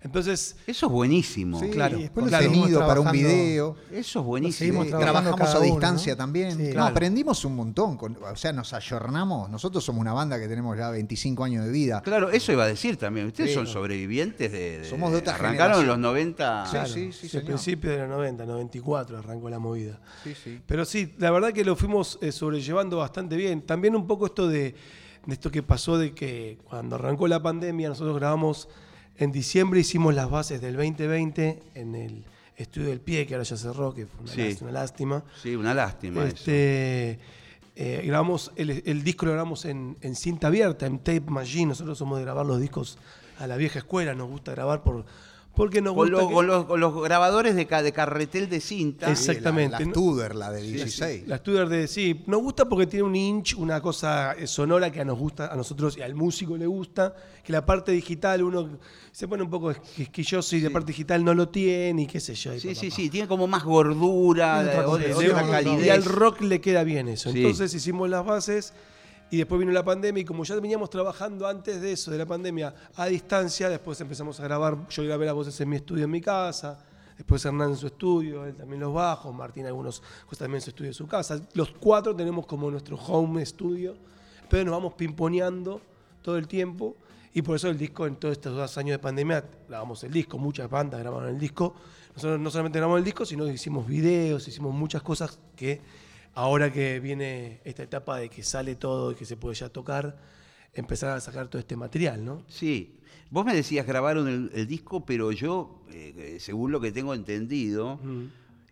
[0.02, 1.58] Entonces, Eso es buenísimo.
[1.60, 2.50] Sí, claro, después claro.
[2.86, 3.76] para un video.
[3.90, 4.84] Eso es buenísimo.
[4.84, 6.16] Trabajamos a uno, distancia ¿no?
[6.18, 6.56] también.
[6.56, 6.62] Sí.
[6.64, 6.86] No, Claro.
[6.88, 7.96] aprendimos un montón.
[7.96, 9.50] con- o sea, nos ayornamos.
[9.50, 12.00] Nosotros somos una banda que tenemos ya 25 años de vida.
[12.02, 13.26] Claro, eso iba a decir también.
[13.26, 13.54] Ustedes Sí.
[13.56, 16.64] son sobrevivientes de, Somos de otra Arrancaron en los 90.
[16.66, 17.44] Sí, claro, sí, sí, al señor.
[17.46, 19.98] principio de los 90, 94 arrancó la movida.
[20.24, 20.60] Sí, sí.
[20.66, 23.62] Pero sí, la verdad que lo fuimos eh, sobrellevando bastante bien.
[23.62, 24.74] También un poco esto de,
[25.26, 28.68] de esto que pasó de que cuando arrancó la pandemia, nosotros grabamos
[29.18, 32.24] en diciembre, hicimos las bases del 2020 en el
[32.56, 34.40] estudio del pie, que ahora ya cerró, que fue una, Sí.
[34.40, 35.24] lás- una lástima.
[35.42, 36.24] Sí, una lástima.
[36.26, 37.18] Este,
[37.76, 41.66] eh, grabamos el, el disco lo grabamos en, en cinta abierta, en tape machine.
[41.66, 42.98] Nosotros somos de grabar los discos
[43.38, 45.04] a la vieja escuela, nos gusta grabar por
[45.58, 48.48] porque nos Con, gusta lo- que- con los, con los grabadores de, ca- de carretel
[48.48, 49.10] de cinta.
[49.10, 49.92] Exactamente, La, la ¿no?
[49.92, 51.26] Tudor, la de 16.
[51.28, 55.00] La Studer de sí, nos gusta porque tiene un inch, una cosa eh, sonora que
[55.00, 58.78] a nos gusta, a nosotros y al músico le gusta, que la parte digital uno
[59.12, 62.34] se pone un poco quisquilloso y la parte digital no lo tiene y qué sé
[62.34, 62.52] yo.
[62.58, 65.86] Sí, papá, sí, sí, tiene como más gordura, Le- otra le- calidez.
[65.86, 67.32] Y al rock le queda bien eso.
[67.32, 67.38] Sí.
[67.38, 68.72] Entonces hicimos las bases
[69.30, 72.26] y después vino la pandemia y como ya veníamos trabajando antes de eso, de la
[72.26, 76.10] pandemia, a distancia, después empezamos a grabar, yo grabé las voces en mi estudio en
[76.10, 76.78] mi casa,
[77.16, 80.70] después Hernán en su estudio, él también los bajos, Martín algunos cosas también en su
[80.70, 81.40] estudio en su casa.
[81.52, 83.96] Los cuatro tenemos como nuestro home studio,
[84.48, 85.82] pero nos vamos pimponeando
[86.22, 86.96] todo el tiempo.
[87.34, 90.38] Y por eso el disco, en todos estos dos años de pandemia, grabamos el disco,
[90.38, 91.74] muchas bandas grabaron el disco.
[92.14, 95.80] Nosotros no solamente grabamos el disco, sino hicimos videos, hicimos muchas cosas que
[96.38, 100.16] ahora que viene esta etapa de que sale todo y que se puede ya tocar,
[100.72, 102.44] empezar a sacar todo este material, ¿no?
[102.46, 103.00] Sí.
[103.28, 107.12] Vos me decías grabaron el, el disco, pero yo, eh, eh, según lo que tengo
[107.12, 107.98] entendido,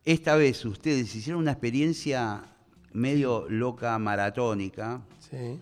[0.05, 2.45] esta vez ustedes hicieron una experiencia
[2.93, 5.59] medio loca maratónica, Sí,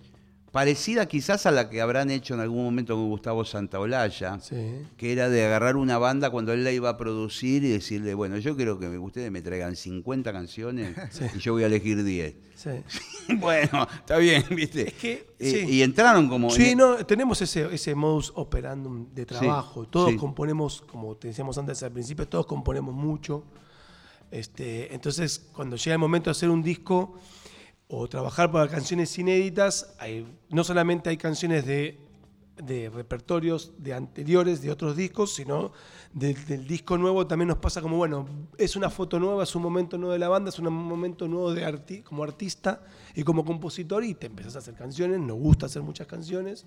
[0.54, 4.86] parecida quizás a la que habrán hecho en algún momento con Gustavo Santaolalla, sí.
[4.96, 8.38] que era de agarrar una banda cuando él la iba a producir y decirle, bueno,
[8.38, 10.96] yo quiero que ustedes me traigan 50 canciones
[11.34, 12.36] y yo voy a elegir 10.
[12.54, 12.70] sí.
[13.40, 14.86] bueno, está bien, ¿viste?
[14.86, 15.72] Es que, Eh, sí.
[15.74, 16.50] Y entraron como...
[16.50, 19.88] Sí, no, tenemos ese, ese modus operandum de trabajo.
[19.88, 23.42] todos componemos, como te decíamos antes al principio, todos componemos mucho.
[24.30, 27.18] Este, entonces, cuando llega el momento de hacer un disco
[27.96, 31.98] o trabajar para canciones inéditas, hay- no solamente hay canciones de,
[32.56, 35.72] de repertorios de anteriores, de otros discos, sino
[36.12, 38.26] del, disco nuevo también nos pasa como, bueno,
[38.58, 41.52] es una foto nueva, es un momento nuevo de la banda, es un momento nuevo
[41.52, 42.82] de arti- como artista
[43.14, 46.66] y como compositor y te empezás a hacer canciones, nos gusta hacer muchas canciones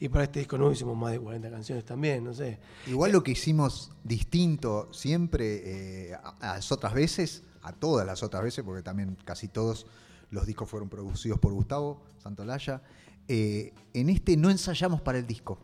[0.00, 2.58] y para este disco nuevo hicimos más de 40 canciones también, no sé.
[2.88, 8.42] Igual lo que hicimos distinto siempre eh, a las otras veces, a todas las otras
[8.42, 9.86] veces, porque también casi todos
[10.30, 12.82] los discos fueron producidos por Gustavo Santolaya,
[13.28, 15.58] eh, en este no ensayamos para el disco.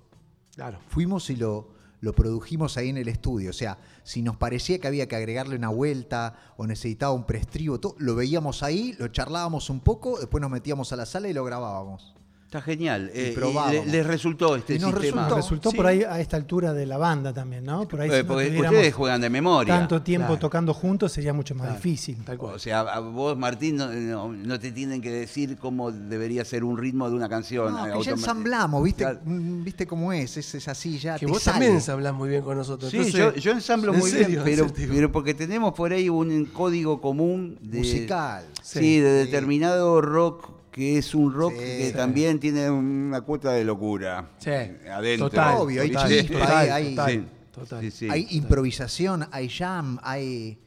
[0.54, 0.78] Claro.
[0.88, 1.68] Fuimos y lo,
[2.00, 3.50] lo produjimos ahí en el estudio.
[3.50, 7.80] O sea, si nos parecía que había que agregarle una vuelta o necesitaba un preestribo,
[7.80, 11.32] todo, lo veíamos ahí, lo charlábamos un poco, después nos metíamos a la sala y
[11.32, 12.14] lo grabábamos.
[12.46, 13.10] Está genial.
[13.12, 15.22] Eh, y le- les resultó este Y nos sistema.
[15.24, 15.36] resultó.
[15.36, 15.76] Resultó sí.
[15.76, 17.88] por ahí a esta altura de la banda también, ¿no?
[17.88, 19.74] Por ahí Eh, si no porque tuviéramos ustedes juegan de memoria.
[19.76, 20.40] tanto tiempo Claro.
[20.40, 22.24] tocando juntos sería mucho más Claro, difícil.
[22.24, 22.54] Tal cual.
[22.54, 26.62] O sea, a vos, Martín, no, no- no te tienen que decir cómo debería ser
[26.62, 27.72] un ritmo de una canción.
[27.72, 29.02] No, eh, que ya ensamblamos, ¿viste?
[29.02, 29.20] Claro.
[29.24, 30.36] Mm, ¿Viste cómo es?
[30.36, 31.66] Es, es así, ya que te vos sale.
[31.66, 32.92] también hablás muy bien con nosotros.
[32.92, 34.26] Sí, Entonces, yo, yo ensamblo ¿en muy serio?
[34.28, 34.92] bien, En pero, serio.
[34.94, 38.44] pero porque tenemos por ahí un código común de, Musical.
[38.62, 39.00] Sí, Sí.
[39.00, 41.58] de determinado rock que es un rock Sí.
[41.58, 41.92] que Sí.
[41.96, 45.30] también tiene una cuota de locura Sí, adentro.
[45.30, 47.24] total, Obvio, hay chispa, total, hay- total, Sí.
[47.50, 47.80] total.
[47.80, 48.08] Sí, sí.
[48.10, 50.58] Hay improvisación, hay jam, hay...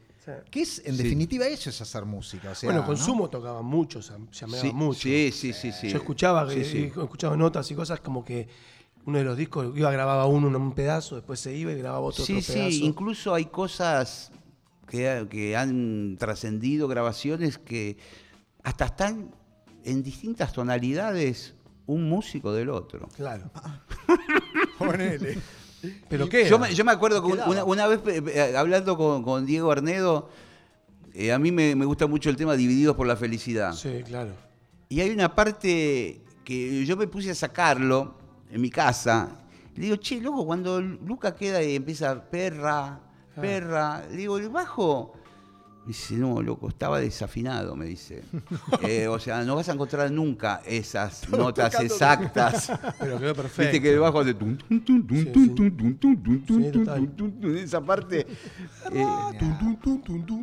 [0.50, 0.82] ¿Qué es?
[0.84, 1.02] En Sí.
[1.04, 2.50] definitiva eso es hacer música.
[2.50, 2.86] o sea, bueno, ¿no?
[2.86, 5.00] Consumo tocaba mucho, se llameaba Sí, mucho.
[5.00, 5.88] sí, sí, sí, sí.
[5.88, 6.92] Yo escuchaba, sí.
[6.94, 8.48] escuchaba notas y cosas como que
[9.06, 12.00] uno de los discos iba grababa uno en un pedazo, después se iba y grababa
[12.04, 12.70] otro, Sí, otro pedazo.
[12.70, 14.30] sí, incluso hay cosas
[14.88, 17.96] que, que han trascendido, grabaciones que
[18.62, 19.34] hasta están
[19.84, 21.54] en distintas tonalidades
[21.86, 23.08] un músico del otro.
[23.16, 23.50] Claro.
[24.78, 25.38] Ponele.
[26.08, 26.48] ¿Pero qué?
[26.48, 29.72] Yo me, yo me acuerdo que una, una vez eh, eh, hablando con, con Diego
[29.72, 30.28] Arnedo,
[31.14, 33.72] eh, a mí me, me gusta mucho el tema Divididos por la Felicidad.
[33.72, 34.32] Sí, claro.
[34.88, 38.14] Y hay una parte que yo me puse a sacarlo
[38.50, 39.36] en mi casa.
[39.74, 43.00] Le digo, che, loco, cuando Luca queda y empieza perra,
[43.40, 45.14] perra, le digo, el bajo.
[45.82, 48.22] Me dice, no, loco, estaba desafinado, me dice.
[48.82, 52.70] Eh, o sea, no vas a encontrar nunca esas notas exactas.
[52.98, 53.62] Pero quedó perfecto.
[53.62, 54.36] Viste que el bajo hace
[57.56, 58.26] esa parte.
[58.92, 59.06] eh,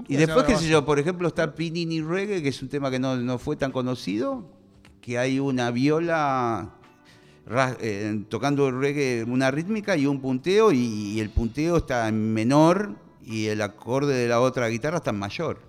[0.07, 2.97] y después, qué sé yo, por ejemplo, está Pinini Reggae, que es un tema que
[2.97, 4.49] no, no fue tan conocido,
[5.01, 6.73] que hay una viola
[7.79, 13.06] eh, tocando reggae, una rítmica y un punteo, y, y el punteo está en menor
[13.27, 15.59] y el acorde de la otra guitarra está en mayor.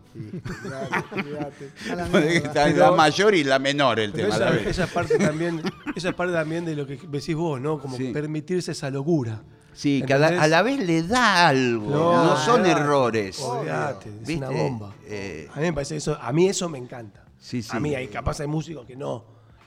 [1.91, 4.35] A la está mayor y la menor el tema.
[4.35, 5.61] esa, esa parte también,
[5.95, 7.79] esa parte también de lo que decís vos, ¿no?
[7.81, 8.11] Como Sí.
[8.13, 9.43] permitirse esa locura.
[9.75, 10.45] Sí, que a la, ¿Entendés?
[10.45, 13.39] a la vez le da algo, No, no, son errores.
[13.39, 14.37] Es ¿Viste?
[14.47, 14.95] una bomba.
[15.07, 17.25] Eh, a mí me parece eso, a mí eso me encanta.
[17.39, 17.71] Sí, sí.
[17.73, 19.25] A mí hay capaz hay músicos que no.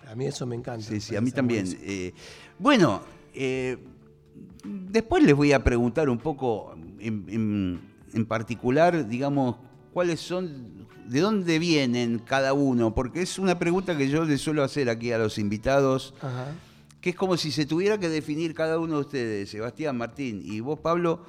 [0.09, 0.85] A mí eso me encanta.
[0.85, 1.65] Sí, sí, a mí también.
[1.83, 2.13] Eh,
[2.59, 3.01] bueno,
[3.33, 3.77] eh,
[4.63, 7.81] después les voy a preguntar un poco en, en-
[8.13, 9.55] en particular, digamos,
[9.93, 14.63] cuáles son, de dónde vienen cada uno, porque es una pregunta que yo les suelo
[14.63, 16.47] hacer aquí a los invitados, Ajá.
[16.99, 20.59] que es como si se tuviera que definir cada uno de ustedes, Sebastián, Martín y
[20.59, 21.23] vos, Pablo,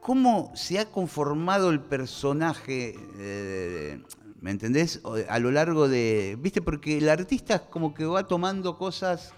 [0.00, 4.00] ¿cómo se ha conformado el personaje, eh,
[4.40, 5.00] ¿me entendés?
[5.28, 9.32] A lo largo de, viste, porque el artista es como que va tomando cosas,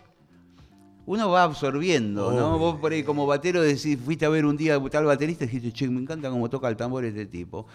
[1.10, 2.56] uno va absorbiendo, ¿no?
[2.56, 5.72] Vos por ahí como batero decís, fuiste a ver un día tal baterista y dijiste,
[5.72, 7.66] che, me encanta cómo toca el tambor este tipo.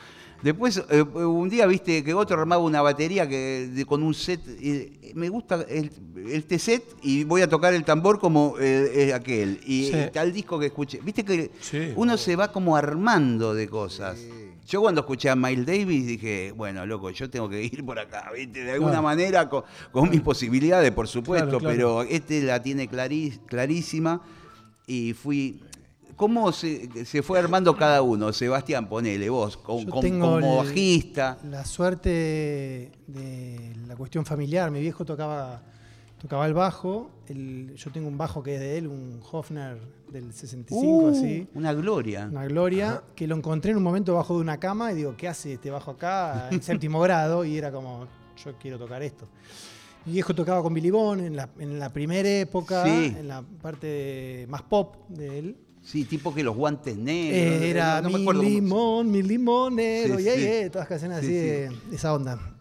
[0.42, 4.40] Después, eh, un día viste que otro armaba una batería que, de- con un set.
[4.62, 5.92] y me gusta el-
[6.30, 9.60] este set y voy a tocar el tambor como eh, eh, aquel.
[9.66, 9.98] Y Sí.
[10.14, 11.00] tal disco que escuché.
[11.04, 11.92] Viste que Sí.
[11.98, 14.18] uno se va como armando de cosas.
[14.68, 18.32] Yo cuando escuché a Miles Davis dije, bueno, loco, yo tengo que ir por acá,
[18.36, 18.64] ¿viste?
[18.64, 19.04] De alguna Claro.
[19.04, 21.76] manera, con, con mis posibilidades, por supuesto, Claro, claro.
[21.76, 24.22] pero este la tiene clarí- clarísima
[24.88, 25.62] y fui...
[26.16, 28.32] ¿Cómo se, se fue armando cada uno?
[28.32, 31.38] Sebastián, ponele vos, con- Yo con- tengo como bajista.
[31.44, 34.72] La suerte de la cuestión familiar.
[34.72, 35.62] Mi viejo tocaba,
[36.20, 37.12] tocaba el bajo.
[37.28, 39.80] el- yo tengo un bajo que es de él, un Hofner
[40.12, 41.48] del 65, Uh, así.
[41.56, 42.28] Una gloria.
[42.32, 45.28] Una gloria, que lo encontré en un momento bajo de una cama y digo, ¿qué
[45.28, 47.44] hace este bajo acá en séptimo grado?
[47.46, 48.06] Y era como,
[48.44, 49.28] yo quiero tocar esto.
[50.06, 53.16] Mi viejo tocaba con Billy Bond en la, en la primera época, Sí.
[53.18, 55.58] en la parte más pop de él.
[55.82, 57.62] Sí, tipo que los guantes negros.
[57.64, 60.42] Eh, era no- no me mi cómo- limón, mi limonero, Sí, yeah, sí.
[60.42, 61.40] yeah, todas canciones Sí, así sí.
[61.42, 62.55] de, de esa onda.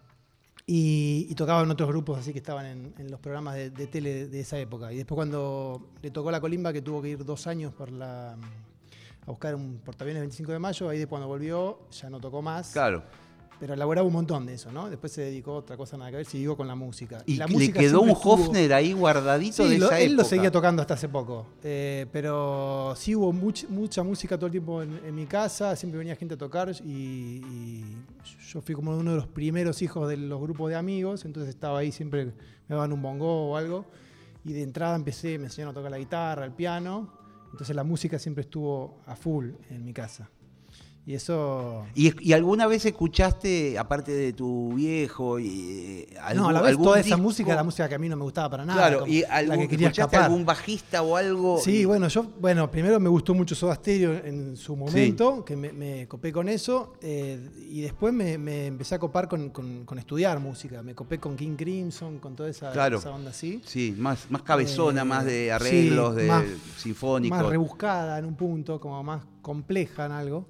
[0.67, 3.87] Y, y tocaba en otros grupos así que estaban en, en los programas de, de
[3.87, 4.91] tele de esa época.
[4.91, 8.33] Y después cuando le tocó la colimba, que tuvo que ir dos años por la,
[8.33, 12.71] a buscar un portaaviones 25 de mayo, ahí de cuando volvió ya no tocó más.
[12.71, 13.03] Claro.
[13.57, 14.89] Pero elaboraba un montón de eso, ¿no?
[14.89, 17.23] Después se dedicó a otra cosa nada que ver, siguió con la música.
[17.25, 20.09] Y la le música quedó un estuvo- Hofner ahí guardadito Sí, de lo- esa él
[20.15, 20.29] lo época.
[20.29, 21.47] seguía tocando hasta hace poco.
[21.63, 25.97] Eh, pero sí hubo much- mucha música todo el tiempo en, en mi casa, siempre
[25.99, 27.85] venía gente a tocar y, y
[28.51, 31.79] yo fui como uno de los primeros hijos de los grupos de amigos, entonces estaba
[31.79, 33.85] ahí siempre, me daban un bongo o algo.
[34.43, 37.09] Y de entrada empecé, me enseñaron a tocar la guitarra, el piano,
[37.51, 40.29] entonces la música siempre estuvo a full en mi casa.
[41.07, 41.85] Y eso...
[41.93, 46.61] ¿Y, y alguna vez escuchaste, aparte de tu viejo, y, eh, algún- no, a la
[46.61, 47.21] vez toda esa disco?
[47.21, 48.87] música era música que a mí no me gustaba para nada.
[48.87, 50.31] Claro, y la algún, que quería escuchaste escapar.
[50.31, 51.59] algún bajista o algo.
[51.63, 55.71] Sí, bueno, yo, bueno, primero me gustó mucho Soda Stereo en su momento, que me,
[55.71, 59.99] me copé con eso, eh, y después me, me empecé a copar con, con- con
[59.99, 60.81] estudiar música.
[60.81, 62.97] Me copé con King Crimson, con toda esa, Claro.
[62.97, 63.61] esa onda así.
[63.63, 66.45] Sí, más, más cabezona, Eh, más de arreglos, sí, de más-
[66.77, 67.37] sinfónicos.
[67.37, 70.47] Más rebuscada en un punto, como más compleja en algo.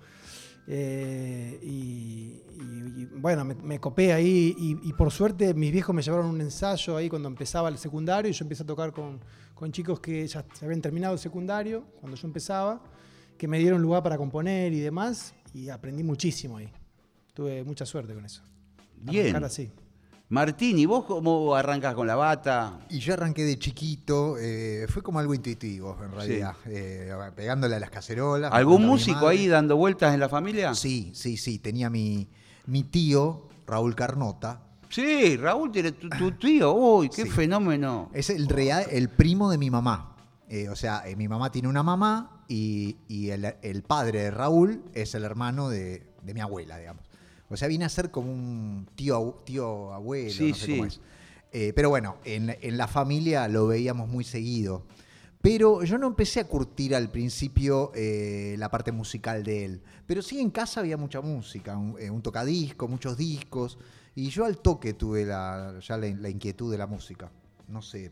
[0.67, 5.93] Eh, y, y- y, bueno, me, me copé ahí y, y por suerte mis viejos
[5.95, 9.19] me llevaron un ensayo ahí cuando empezaba el secundario y yo empecé a tocar con,
[9.53, 12.81] con chicos que ya se habían terminado el secundario cuando yo empezaba,
[13.37, 16.69] que me dieron lugar para componer y demás y aprendí muchísimo ahí.
[17.33, 18.41] Tuve mucha suerte con eso.
[18.97, 19.35] Bien.
[19.43, 19.69] Así.
[20.29, 22.79] Martín, ¿y vos cómo arrancas con la bata?
[22.89, 27.79] Y yo arranqué de chiquito, eh, fue como algo intuitivo en realidad, eh, pegándole a
[27.79, 28.51] las cacerolas.
[28.51, 30.73] ¿Algún músico ahí dando vueltas en la familia?
[30.73, 32.27] Sí, sí, sí, tenía mi,
[32.65, 36.71] mi tío, Raúl Carnota, Sí, Raúl, tiene tu, tu tío.
[36.73, 37.29] Uy, qué Sí.
[37.29, 38.09] fenómeno.
[38.13, 40.15] es el, real, el primo de mi mamá.
[40.47, 44.83] Eh, o sea, mi mamá tiene una mamá y, y el, el padre de Raúl
[44.93, 47.03] es el hermano de, de mi abuela, digamos.
[47.49, 50.99] O sea, viene a ser como un tío, tío abuelo, Sí, no sé cómo es.
[51.51, 54.83] Eh, pero bueno, en, en la familia lo veíamos muy seguido.
[55.41, 59.81] Pero yo no empecé a curtir al principio eh, la parte musical de él.
[60.07, 63.77] Pero sí en casa había mucha música, un, eh, un tocadisco, muchos discos.
[64.15, 67.31] Y yo al toque tuve la, ya la, la inquietud de la música.
[67.67, 68.11] No sé,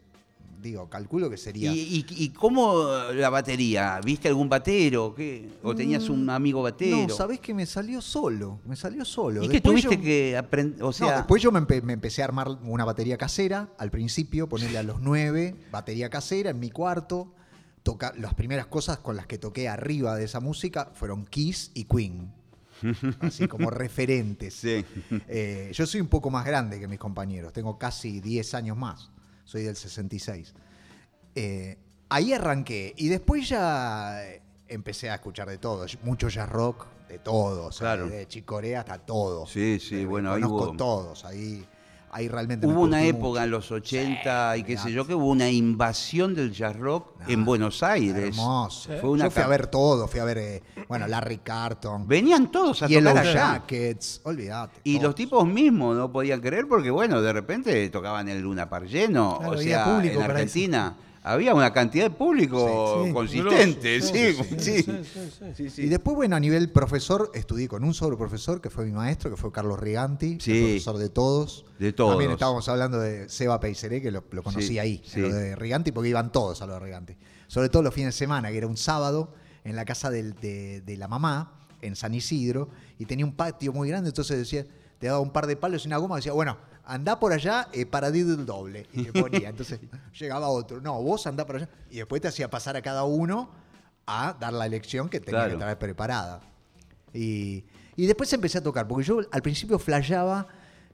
[0.61, 1.71] digo, calculo que sería...
[1.73, 2.83] ¿Y, y, y cómo
[3.13, 3.99] la batería?
[4.03, 5.13] ¿Viste algún batero?
[5.15, 5.49] ¿Qué?
[5.63, 6.97] ¿O tenías un amigo batero?
[6.97, 9.43] Mm, No, sabés que me salió solo, me salió solo.
[9.43, 10.81] ¿Y qué Después tuviste yo- que aprender?
[10.83, 13.91] O No, sea, después yo me, empe- me empecé a armar una batería casera al
[13.91, 17.33] principio, ponerle a los nueve, batería casera en mi cuarto.
[17.83, 21.83] Toca, las primeras cosas con las que toqué arriba de esa música fueron Kiss y
[21.83, 22.31] Queen.
[23.21, 24.53] Así como referentes.
[24.55, 24.83] Sí.
[25.27, 29.09] Eh, yo soy un poco más grande que mis compañeros, tengo casi 10 años más,
[29.43, 30.53] soy del 66.
[31.35, 31.77] Eh,
[32.09, 37.19] ahí arranqué y después ya eh, empecé a escuchar de todo, mucho jazz rock, de
[37.19, 38.09] todo, o sea, Claro.
[38.09, 39.45] de Chicorea hasta todo.
[39.45, 41.65] Sí, sí, Eh, bueno, ahí conozco hubo- todos, ahí,
[42.13, 43.43] ahí realmente me hubo una época mucho.
[43.43, 47.29] en los 80 y qué sé yo, que hubo una invasión del jazz rock Nah,
[47.29, 48.37] en Buenos Aires.
[48.37, 48.91] Hermoso.
[48.99, 52.51] Fue una Yo fui a ver todo, fui a ver, eh, bueno, Larry Carton, Venían
[52.51, 53.53] todos a Yellow tocar allá.
[53.53, 54.79] Jackets, olvídate.
[54.83, 55.03] Y todos.
[55.03, 59.37] los tipos mismos no podían creer porque, bueno, de repente tocaban el Luna Par lleno.
[59.39, 63.13] Claro, o sea, público en Argentina había una cantidad de público Sí, sí.
[63.13, 64.01] consistente.
[64.01, 65.81] Sí, sí, sí, sí, sí.
[65.83, 69.29] Y después, bueno, a nivel profesor, estudié con un solo profesor, que fue mi maestro,
[69.31, 70.51] que fue Carlos Riganti, Sí.
[70.57, 71.65] el profesor de todos.
[71.79, 72.11] De todos.
[72.11, 75.21] También estábamos hablando de Seba Peiseré, que lo, lo conocí Sí, ahí, sí.
[75.21, 77.15] lo de Riganti, porque iban todos a lo de Riganti.
[77.47, 80.81] Sobre todo los fines de semana, que era un sábado, en la casa del- de,
[80.81, 82.69] de la mamá, en San Isidro,
[82.99, 84.65] y tenía un patio muy grande, entonces decía,
[84.99, 87.85] te daba un par de palos y una goma, decía, bueno, andá por allá eh,
[87.85, 88.87] para el doble.
[88.93, 89.49] Y le ponía.
[89.49, 89.79] Entonces
[90.19, 91.69] llegaba otro, no, vos andá por allá.
[91.89, 93.49] Y después te hacía pasar a cada uno
[94.05, 95.51] a dar la lección que tenía Claro.
[95.53, 96.41] que traer preparada.
[97.13, 97.63] Y,
[97.95, 100.47] y después empecé a tocar, porque yo al principio flasheaba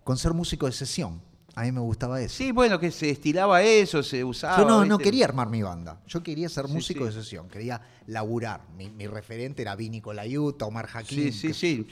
[0.03, 1.21] con ser músico de sesión.
[1.55, 2.35] A mí me gustaba eso.
[2.37, 4.59] Sí, bueno, que se estilaba eso, se usaba.
[4.59, 5.99] yo no, no quería armar mi banda.
[6.07, 7.05] Yo quería ser Sí, músico sí.
[7.07, 8.61] de sesión, quería laburar.
[8.77, 11.33] Mi, mi referente era Vini Colaiuta, Omar Jaquín.
[11.33, 11.85] Sí, sí, sí.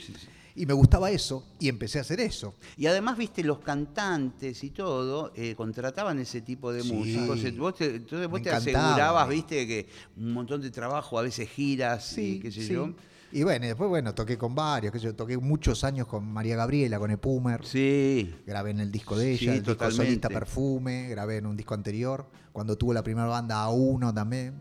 [0.60, 2.54] Y me gustaba eso y empecé a hacer eso.
[2.76, 6.92] Y además, viste, los cantantes y todo eh, contrataban ese tipo de Sí.
[6.92, 7.56] músicos.
[7.56, 12.18] Vos te, entonces vos te asegurabas, viste, que un montón de trabajo, a veces giras
[12.18, 12.72] y qué sé sí.
[12.72, 12.92] yo.
[13.30, 16.56] Y bueno, y después, bueno, toqué con varios, que yo toqué muchos años con María
[16.56, 17.64] Gabriela, con Epumer.
[17.64, 18.34] Sí.
[18.46, 21.74] Grabé en el disco de ella, Sí, el disco solista Perfume, grabé en un disco
[21.74, 22.26] anterior.
[22.52, 24.54] Cuando tuvo la primera banda A1 también.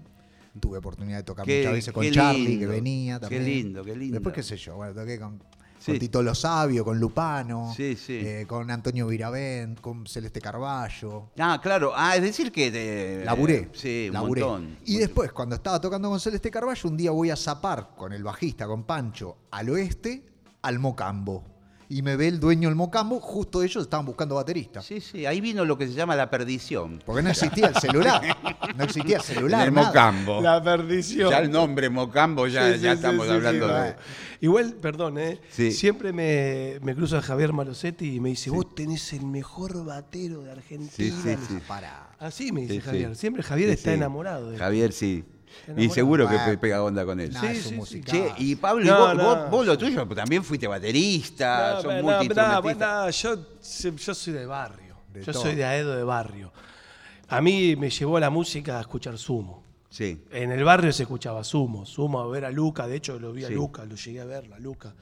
[0.60, 3.46] Tuve oportunidad de tocar Qué- muchas veces con qué Charlie, que venía qué también.
[3.46, 4.14] lindo, qué lindo.
[4.16, 5.40] Después, qué sé yo, bueno, toqué con,
[5.88, 5.92] Sí.
[5.94, 8.20] con Tito Lo Sabio, con Lupano, Sí, sí.
[8.22, 11.32] eh, con Antonio Viravent, con Celeste Carballo.
[11.40, 11.94] Ah, claro.
[11.96, 13.70] Ah, es decir que te, Laburé.
[13.74, 14.42] Sí, un laburé.
[14.42, 14.78] montón.
[14.86, 18.24] Y después, cuando estaba tocando con Celeste Carballo, un día voy a zapar con el
[18.24, 20.24] bajista, con Pancho, al oeste,
[20.62, 21.44] al Mocambo.
[21.90, 24.82] Y me ve el dueño del Mocambo, justo ellos estaban buscando baterista.
[24.82, 27.02] Sí, sí, ahí vino lo que se llama la perdición.
[27.06, 28.22] Porque no existía el celular.
[28.76, 29.62] No existía el celular.
[29.62, 29.88] En el nada.
[29.88, 30.42] Mocambo.
[30.42, 31.30] La perdición.
[31.30, 33.96] Ya el nombre Mocambo, ya, Sí, sí, ya sí, estamos sí, hablando sí, de.
[34.42, 35.40] Igual, perdón, ¿eh?
[35.50, 35.72] Sí.
[35.72, 40.42] Siempre me, me cruzo a Javier Malosetti y me dice, vos tenés el mejor batero
[40.44, 40.92] de Argentina.
[40.94, 41.58] Sí, sí, sí.
[41.68, 42.10] Para.
[42.20, 42.86] Así me dice Sí, sí.
[42.86, 43.16] Javier.
[43.16, 43.96] Siempre Javier Sí, está sí.
[43.96, 45.24] enamorado de Javier, sí.
[45.76, 47.32] Y seguro que pe- pega onda con él.
[47.36, 47.76] Sí, es un sí, sí.
[47.76, 48.12] musical.
[48.12, 49.24] Che, y Pablo, y No, vos, no.
[49.24, 52.88] vos- vos lo tuyo también fuiste baterista, No, sos no, multiinstrumentista.
[52.96, 54.96] no, no, yo, yo soy de barrio.
[55.14, 55.42] De yo todo.
[55.42, 56.52] soy de Aedo de barrio.
[57.30, 59.64] A mí me llevó la música a escuchar sumo.
[59.90, 60.22] Sí.
[60.32, 63.46] En el barrio se escuchaba Sumo, Sumo a ver a Luca, de hecho lo vi
[63.46, 63.54] a Sí.
[63.54, 64.94] Luca, lo llegué a ver, a Luca.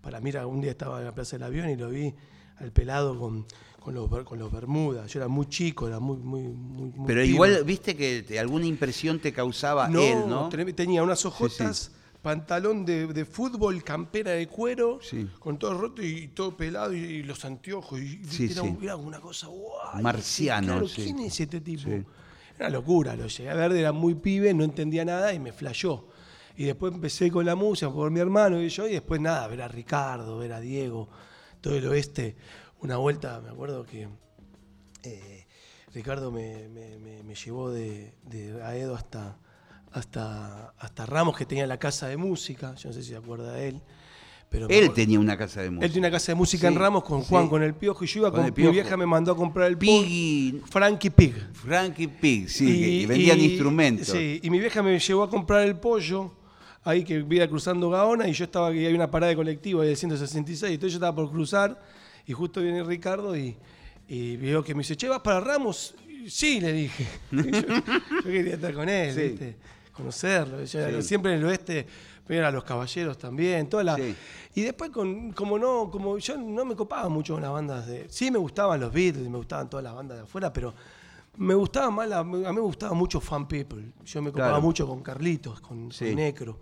[0.00, 2.12] Para mí, era- un día estaba en la Plaza del Avión y lo vi
[2.58, 3.46] al pelado con,
[3.80, 5.10] con los, con los Bermudas.
[5.12, 9.18] Yo era muy chico, era muy, muy, muy, Pero igual, viste que te- alguna impresión
[9.18, 10.48] te causaba no, él, ¿no?
[10.74, 11.90] tenía unas hojotas,
[12.22, 15.26] pantalón de, de fútbol, campera de cuero, Sí.
[15.38, 17.98] con todo roto y todo pelado y, y los anteojos.
[18.00, 18.76] Y, Sí, era, sí.
[18.82, 20.02] era una cosa guay.
[20.02, 20.86] Marciano, Claro.
[20.94, 21.88] ¿Quién es este tipo?
[21.88, 22.04] Era
[22.58, 26.08] una locura, lo llegué a ver, era muy pibe, no entendía nada y me flashó.
[26.56, 29.62] Y después empecé con la música, por mi hermano y yo, y después nada, ver
[29.62, 31.08] a Ricardo, ver a Diego,
[31.62, 32.36] todo el oeste.
[32.82, 34.08] Una vuelta, me acuerdo que
[35.02, 35.46] eh,
[35.92, 39.36] Ricardo me, me- me- me llevó de, de Aedo hasta,
[39.92, 43.52] hasta, hasta Ramos, que tenía la casa de música, yo no sé si se acuerda
[43.52, 43.80] de él.
[44.48, 45.86] Pero Él acuerdo- tenía una casa de música.
[45.86, 47.50] él tenía una casa de música Sí, en Ramos con Juan, sí.
[47.50, 49.68] con el Piojo, y yo iba Con con, el mi vieja me mandó a comprar
[49.68, 51.34] el Piggy, Frankie Pig.
[51.52, 54.08] Frankie Pig, sí, que vendían y- instrumentos.
[54.08, 56.32] Sí, y mi vieja me llevó a comprar el pollo,
[56.82, 59.88] ahí que iba cruzando Gaona, y yo estaba, que había una parada de colectivo ahí
[59.88, 61.80] del 166, entonces yo estaba por cruzar,
[62.30, 63.56] y justo viene Ricardo y,
[64.08, 65.94] y veo que me dice, che, ¿vas para Ramos?
[66.08, 67.06] Y Sí, le dije.
[67.30, 69.20] Yo, yo quería estar con él, Sí.
[69.22, 69.56] ¿viste?
[69.92, 70.62] conocerlo.
[70.64, 70.66] Yo-
[71.02, 71.02] Sí.
[71.02, 71.86] Siempre en el oeste,
[72.26, 73.96] pero a los caballeros también, toda la...
[73.96, 74.14] Sí.
[74.54, 78.06] Y después, con, como no, como yo no me copaba mucho con las bandas de.
[78.08, 80.74] Sí me gustaban los Beatles, me gustaban todas las bandas de afuera, pero
[81.36, 83.92] me gustaba más, la- a mí me gustaba mucho Fan People.
[84.04, 84.62] Yo me copaba Claro.
[84.62, 86.06] mucho con Carlitos, con, Sí.
[86.06, 86.60] con Necro.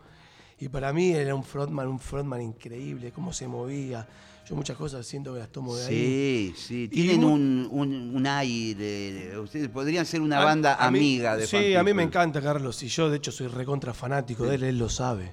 [0.61, 4.07] Y para mí era un frontman, un frontman increíble, cómo se movía.
[4.49, 6.55] Yo muchas cosas siento que las tomo de ahí.
[6.55, 9.39] Sí, sí, tienen un, un, un aire.
[9.39, 12.41] Ustedes podrían ser una A- banda a mí- amiga de Sí, a mí me encanta
[12.41, 15.33] Carlos y yo de hecho soy recontra fanático de él, él lo sabe.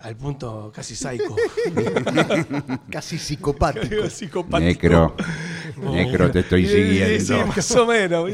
[0.00, 1.36] Al punto casi psycho.
[2.90, 4.08] Casi psicopático.
[4.08, 4.64] Psicopático.
[4.66, 5.14] Necro,
[5.92, 6.78] Necro, te estoy Sí, sí,
[7.18, 7.46] Sí, siguiendo.
[7.48, 8.32] más o menos.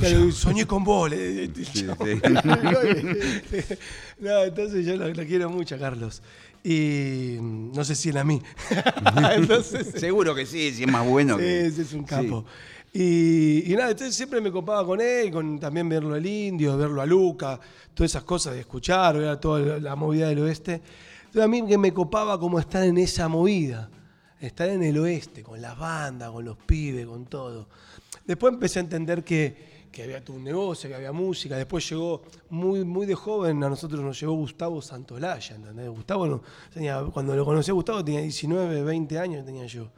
[0.00, 1.10] Sí, soñé con vos.
[1.10, 1.86] le- le- Sí, sí.
[4.20, 6.22] no, entonces yo lo, lo quiero mucho Carlos.
[6.64, 8.40] Y mm, no sé si él a mí.
[9.34, 11.66] entonces, Seguro que sí, si es más bueno Sí, que.
[11.66, 12.44] es un capo.
[12.94, 17.00] Y, y nada, entonces siempre me copaba con él, con también verlo al indio, verlo
[17.00, 17.58] a Luca,
[17.94, 20.82] todas esas cosas de escuchar, ver toda la, la movida del oeste.
[21.24, 23.88] Entonces a mí que me copaba como estar en esa movida,
[24.40, 27.66] estar en el oeste, con las bandas, con los pibes, con todo.
[28.26, 31.56] Después empecé a entender que, que había un negocio, que había música.
[31.56, 35.88] Después llegó muy, muy de joven, a nosotros nos llegó Gustavo Santolaya, ¿entendés?
[35.90, 39.88] Gustavo, no- tenía- cuando lo conocí a Gustavo tenía 19, 20 años tenía yo.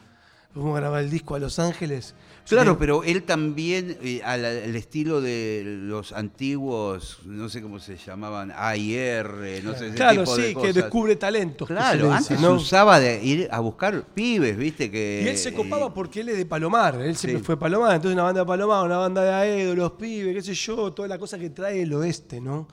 [0.53, 2.15] Fuimos a grabar el disco a Los Ángeles.
[2.49, 2.77] Claro, Sí.
[2.79, 8.53] pero él también, eh, al, al estilo de los antiguos, no sé cómo se llamaban,
[8.55, 10.75] AIR, no sé, ese Claro, tipo de sí, que cosas.
[10.75, 11.67] descubre talentos.
[11.69, 12.59] que Claro, le dice, antes ¿no?
[12.59, 15.23] se usaba de ir a buscar pibes, viste que.
[15.25, 17.45] Y él se copaba porque él es de Palomar, él siempre Sí.
[17.47, 20.55] fue Palomar, entonces una banda de Palomar, una banda de Aedo, los pibes, qué sé
[20.55, 22.69] yo, toda la cosa que trae el oeste, ¿no?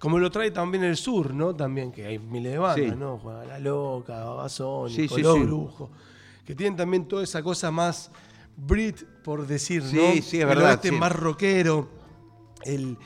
[0.00, 1.54] Como lo trae también el sur, ¿no?
[1.54, 2.96] También, que hay miles de bandas, Sí.
[2.98, 3.18] ¿no?
[3.18, 5.22] Juan La Loca, Babasón, Sí, sí.
[5.22, 5.90] Brujo,
[6.44, 8.10] que tienen también toda esa cosa más
[8.56, 10.02] Brit, por decir, Sí, ¿no?
[10.14, 10.94] sí, es el verdad, oeste sí.
[10.96, 11.88] más rockero,
[12.64, 12.96] el,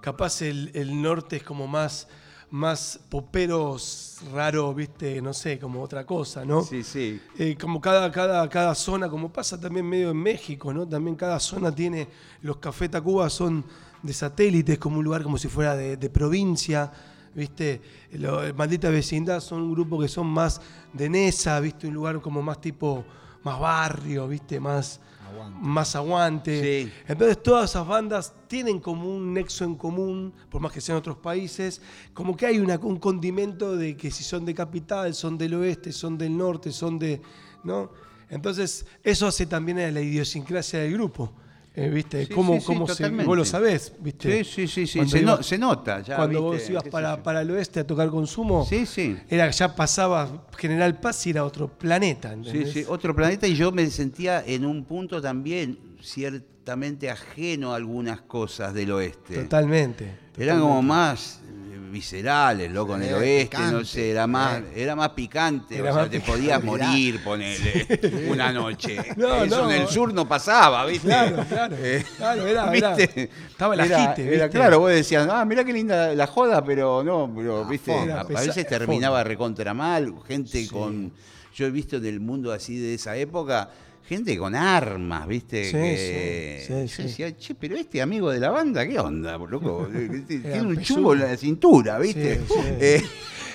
[0.00, 2.08] capaz el, el norte es como más,
[2.50, 5.20] más poperos raro, ¿viste?
[5.22, 6.62] No sé, como otra cosa, ¿no?
[6.62, 7.20] Sí, sí.
[7.38, 10.86] Eh, como cada, cada, cada zona, como pasa también medio en México, ¿no?
[10.86, 12.08] También cada zona tiene,
[12.42, 13.64] los Café Tacuba son
[14.02, 16.92] de satélites, como un lugar como si fuera de, de provincia,
[17.34, 17.80] ¿viste?
[18.12, 20.60] Lo- Maldita Vecindad son un grupo que son más
[20.92, 21.86] de Nesa, ¿viste?
[21.88, 23.04] Un lugar como más tipo,
[23.46, 24.58] más barrio, ¿viste?
[24.58, 25.00] Más
[25.60, 26.84] más aguante.
[26.84, 26.92] Sí.
[27.08, 31.16] Entonces todas esas bandas tienen como un nexo en común, por más que sean otros
[31.16, 31.80] países,
[32.14, 35.92] como que hay una, un condimento de que si son de capital, son del oeste,
[35.92, 37.20] son del norte, son de...
[37.64, 37.90] ¿no?
[38.28, 41.32] Entonces eso hace también a la idiosincrasia del grupo.
[41.76, 42.26] Eh, ¿Viste?
[42.26, 43.26] Sí, ¿Cómo, sí, sí, cómo se, totalmente.
[43.26, 44.42] vos lo sabés, ¿viste?
[44.44, 46.16] Sí, sí, sí, Se, no- se nota ya.
[46.16, 46.62] cuando ¿viste?
[46.64, 49.16] vos ibas ¿Qué sé para, para el oeste a tocar consumo, Sí, sí.
[49.28, 52.30] era ya pasaba General Paz y era otro planeta.
[52.30, 52.72] Sí, ¿entendés?
[52.72, 58.22] sí, otro planeta y yo me sentía en un punto también ciertamente ajeno a algunas
[58.22, 59.42] cosas del oeste.
[59.42, 60.14] Totalmente.
[60.38, 61.40] Eran como más
[61.96, 64.72] viscerales, loco, en el oeste, no sé, era más, Eh.
[64.82, 67.86] era más picante, Era o sea, te podías morir, ponele,
[68.30, 68.98] una noche.
[69.16, 69.70] No, Eso no.
[69.70, 71.08] en el sur no pasaba, ¿viste?
[71.08, 71.76] Claro, claro.
[71.80, 73.30] Eh, Claro, era, era- ¿viste?
[73.48, 74.48] estaba el era ¿viste?
[74.50, 78.24] claro, vos decías, ah, mirá qué linda la joda, pero no, pero, viste, Era a,
[78.24, 81.12] veces terminaba recontra mal, gente con,
[81.54, 83.70] yo he visto del mundo así de esa época,
[84.08, 87.02] gente con armas, viste, Sí, que sí, sí, yo sí.
[87.02, 89.88] decía, che, pero este amigo de la banda, ¿qué onda, loco?
[90.28, 90.86] Tiene Eran un pesudos.
[90.86, 92.40] chumbo en la cintura, viste.
[92.80, 93.02] Eh,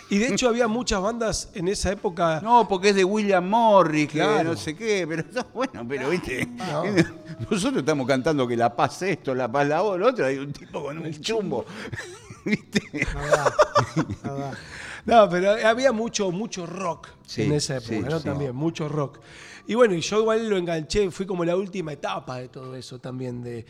[0.10, 2.41] Y de hecho había muchas bandas en esa época.
[2.43, 4.52] no, porque es de William Morris, que Claro.
[4.52, 6.84] no sé qué, pero no, bueno, pero viste, No.
[7.49, 10.97] nosotros estamos cantando que la paz esto, la paz la otra, hay un tipo con
[10.97, 11.66] un chumbo.
[12.43, 13.54] No da,
[14.24, 14.52] no.
[15.06, 18.20] No, pero había mucho, mucho rock Sí, en esa época, sí, ¿no?
[18.20, 18.26] sí.
[18.26, 19.20] También, mucho rock.
[19.72, 23.00] Y bueno, y yo igual lo enganché, fui como la última etapa de todo eso
[23.00, 23.42] también.
[23.42, 23.66] De,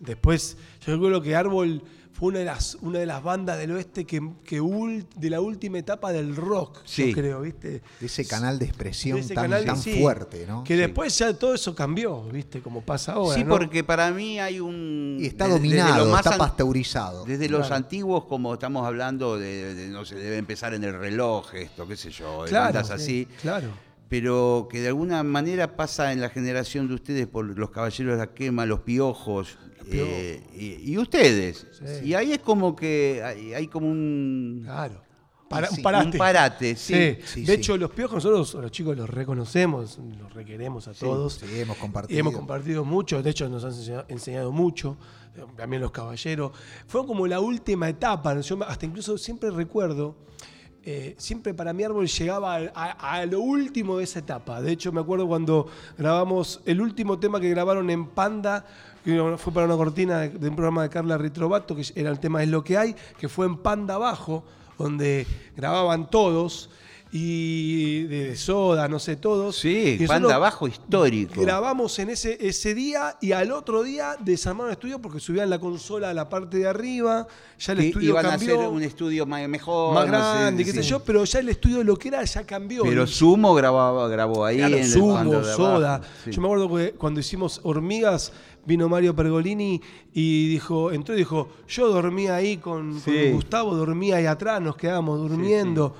[0.00, 1.80] después, yo recuerdo que Árbol
[2.12, 5.40] fue una de las, una de las bandas del oeste que, que ul- de la
[5.40, 7.10] última etapa del rock, Sí.
[7.10, 7.82] yo creo, ¿viste?
[8.00, 10.64] De ese canal de expresión De ese tan, canal, tan sí, fuerte, ¿no?
[10.64, 10.80] Que Sí.
[10.80, 12.60] después ya todo eso cambió, ¿viste?
[12.60, 13.36] Como pasa ahora.
[13.36, 13.50] Sí, ¿no?
[13.50, 15.18] porque para mí hay un...
[15.20, 17.24] Y está desde dominado, más está an- pasteurizado.
[17.26, 21.54] Desde los antiguos, como estamos hablando, de, de- no sé, debe empezar en el reloj
[21.54, 23.28] esto, qué sé yo, de Claro, bandas así.
[23.40, 23.68] Claro.
[24.14, 28.18] Pero que de alguna manera pasa en la generación de ustedes por los caballeros de
[28.18, 29.58] la quema, los piojos,
[29.90, 31.66] eh, y, y ustedes.
[31.72, 32.06] Sí.
[32.10, 35.02] Y ahí es como que hay, hay como un, Claro.
[35.48, 36.06] Para- sí, un parate.
[36.06, 36.94] un parate, sí.
[36.94, 37.52] Sí, Sí, de sí.
[37.54, 41.34] hecho los piojos nosotros los chicos los reconocemos, los requeremos a todos.
[41.34, 42.16] Sí, hemos compartido.
[42.16, 44.96] Y hemos compartido mucho, de hecho nos han enseñado, enseñado mucho,
[45.56, 46.52] también los caballeros.
[46.86, 48.42] Fue como la última etapa, ¿no?
[48.42, 50.14] yo hasta incluso siempre recuerdo,
[50.86, 54.60] eh, siempre para mi árbol llegaba a, lo último de esa etapa.
[54.60, 55.66] De hecho me acuerdo cuando
[55.96, 58.66] grabamos el último tema que grabaron en Panda,
[59.36, 62.48] fue para una cortina de, un programa de Carla Ritrovato, que era el tema Es
[62.48, 64.44] lo que hay, que fue en Panda Abajo,
[64.78, 65.26] donde
[65.56, 66.68] grababan todos.
[67.16, 69.54] Y de, soda, no sé, todos.
[69.54, 71.42] Sí, Y banda bajo histórico.
[71.42, 75.60] Grabamos en ese, ese día y al otro día desarmaron el estudio porque subían la
[75.60, 78.82] consola a la parte de arriba, ya el Que estudio iban cambió, a hacer un
[78.82, 79.94] estudio mejor.
[79.94, 82.44] más no sé, grande, qué sé yo, pero ya el estudio lo que era ya
[82.44, 82.82] cambió.
[82.82, 84.56] Pero Sumo grababa, grabó ahí.
[84.56, 86.00] Claro, en Sumo, soda.
[86.24, 86.32] sí.
[86.32, 88.32] Yo me acuerdo que cuando hicimos Hormigas,
[88.66, 89.80] vino Mario Pergolini
[90.12, 93.00] y dijo, entró y dijo, yo dormía ahí con.
[93.34, 95.94] Gustavo, dormía ahí atrás, nos quedábamos durmiendo.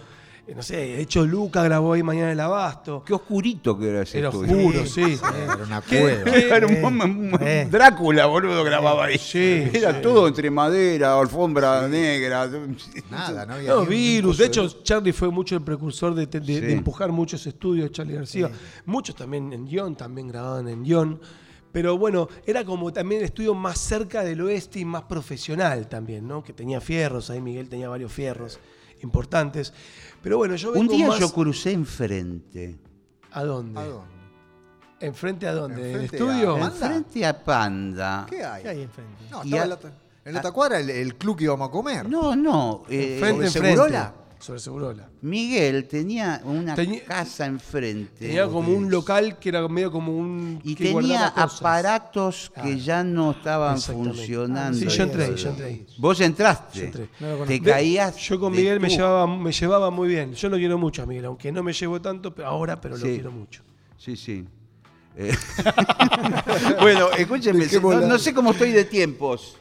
[0.54, 3.02] No sé, de hecho Luca grabó ahí Mañana el Abasto.
[3.02, 4.56] Qué oscurito que era ese Era estudio.
[4.56, 5.18] oscuro, sí.
[5.42, 6.36] Era una ¿Qué- cueva.
[6.36, 7.66] Era un- un- Eh.
[7.70, 9.16] Drácula, boludo, grababa ahí.
[9.16, 10.02] Sí, Era sí.
[10.02, 12.46] todo entre madera, alfombra negra.
[13.10, 14.36] Nada, no había No, virus.
[14.36, 16.72] De hecho, Charlie fue mucho el precursor de, de- de Sí.
[16.74, 18.50] empujar muchos estudios, Charlie García.
[18.84, 21.20] Muchos también en guion, también grababan en guion.
[21.72, 26.28] Pero bueno, era como también el estudio más cerca del oeste y más profesional también,
[26.28, 26.42] ¿no?
[26.44, 28.60] Que tenía fierros, ahí Miguel tenía varios fierros
[29.02, 29.72] importantes.
[30.24, 31.20] Pero bueno, yo Un vengo día más...
[31.20, 32.76] yo crucé enfrente.
[33.30, 33.78] ¿A dónde?
[33.80, 34.14] ¿A dónde?
[35.00, 35.82] ¿Enfrente a dónde?
[35.82, 36.56] ¿Del Enfrente estudio?
[36.56, 36.66] a-.
[36.66, 38.26] Enfrente a Panda.
[38.28, 38.62] ¿Qué hay?
[38.62, 39.24] ¿Qué hay enfrente?
[39.30, 39.78] No, estaba a- en la
[40.26, 42.08] en la cuadra el, el club que íbamos a comer.
[42.08, 42.82] No, no.
[42.88, 43.68] eh, Enfrente, ¿sobre enfrente.
[43.70, 44.14] Segurola?
[44.44, 45.08] Sobre Segurola.
[45.22, 48.26] Miguel tenía una Tenía- casa enfrente.
[48.26, 50.60] Tenía como un local que era medio como un...
[50.62, 50.92] y que tenía
[51.30, 51.60] guardaba cosas.
[51.60, 52.76] aparatos que Claro.
[52.76, 54.18] ya no estaban Exactamente.
[54.18, 54.78] funcionando.
[54.78, 55.86] Sí, yo entré, yo entré ahí.
[55.96, 56.78] Vos entraste.
[56.78, 57.08] Yo entré.
[57.20, 57.64] No lo Te conozco.
[57.64, 58.16] caías.
[58.18, 60.34] Yo con de Miguel me tu- llevaba, me llevaba muy bien.
[60.34, 63.06] Yo lo quiero mucho a Miguel, aunque no me llevo tanto pero ahora, pero lo
[63.06, 63.14] Sí.
[63.14, 63.62] quiero mucho.
[63.96, 64.44] Sí, sí.
[65.16, 65.32] Eh,
[66.80, 69.56] bueno, escúchenme, no, no sé cómo estoy de tiempos,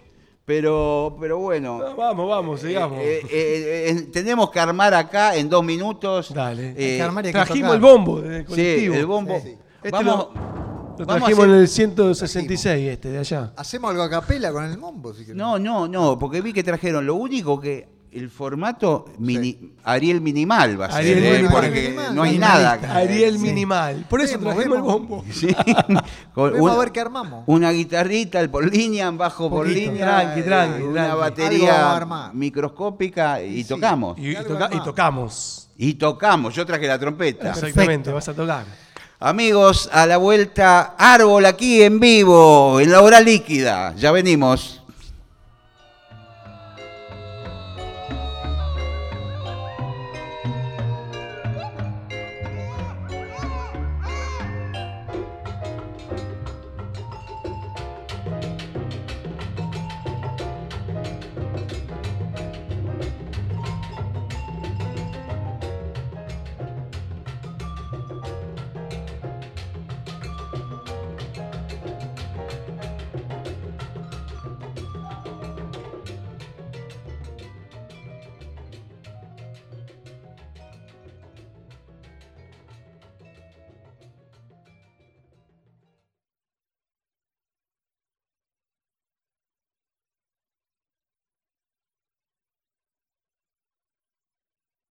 [0.46, 1.80] pero, pero bueno.
[1.80, 3.00] No, vamos, vamos, sigamos.
[3.00, 6.34] Eh, eh, eh, eh, tenemos que armar acá en dos minutos.
[6.34, 6.70] Dale.
[6.72, 7.76] eh, Hay que armar y hay que Trajimos tocar.
[7.76, 8.96] el bombo del sí, colectivo.
[8.96, 9.36] el bombo.
[9.40, 9.58] Sí, sí.
[9.78, 10.28] Este Vamos,
[10.98, 13.54] lo, trajimos hacer- en el 166, este, de allá.
[13.56, 15.14] Hacemos algo a capela con el mombo.
[15.14, 15.36] Si querés.
[15.36, 17.06] No, no, no, porque vi que trajeron.
[17.06, 21.52] Lo único que el formato mini- Ariel minimal va a ser, Ariel eh, minimal.
[21.52, 22.16] porque minimal.
[22.16, 22.64] no hay Minimalista.
[22.64, 22.96] nada acá.
[22.96, 23.40] Ariel sí.
[23.40, 24.06] Minimal.
[24.10, 25.26] Por eso Vemos, trajimos el bombo.
[25.32, 25.48] Sí.
[26.36, 27.44] Un- a ver qué armamos.
[27.48, 31.20] Una guitarrita el por línea, un bajo por línea, tranqui, eh, tranqui, una tranqui.
[31.20, 34.18] Batería microscópica y tocamos.
[34.18, 34.84] Y, y algo toca- y armado.
[34.84, 35.70] tocamos.
[35.78, 37.50] Y tocamos, yo traje la trompeta.
[37.52, 38.66] Exactamente, vas a tocar.
[39.20, 43.96] Amigos, a la vuelta, árbol aquí en vivo, en la hora líquida.
[43.96, 44.83] Ya venimos.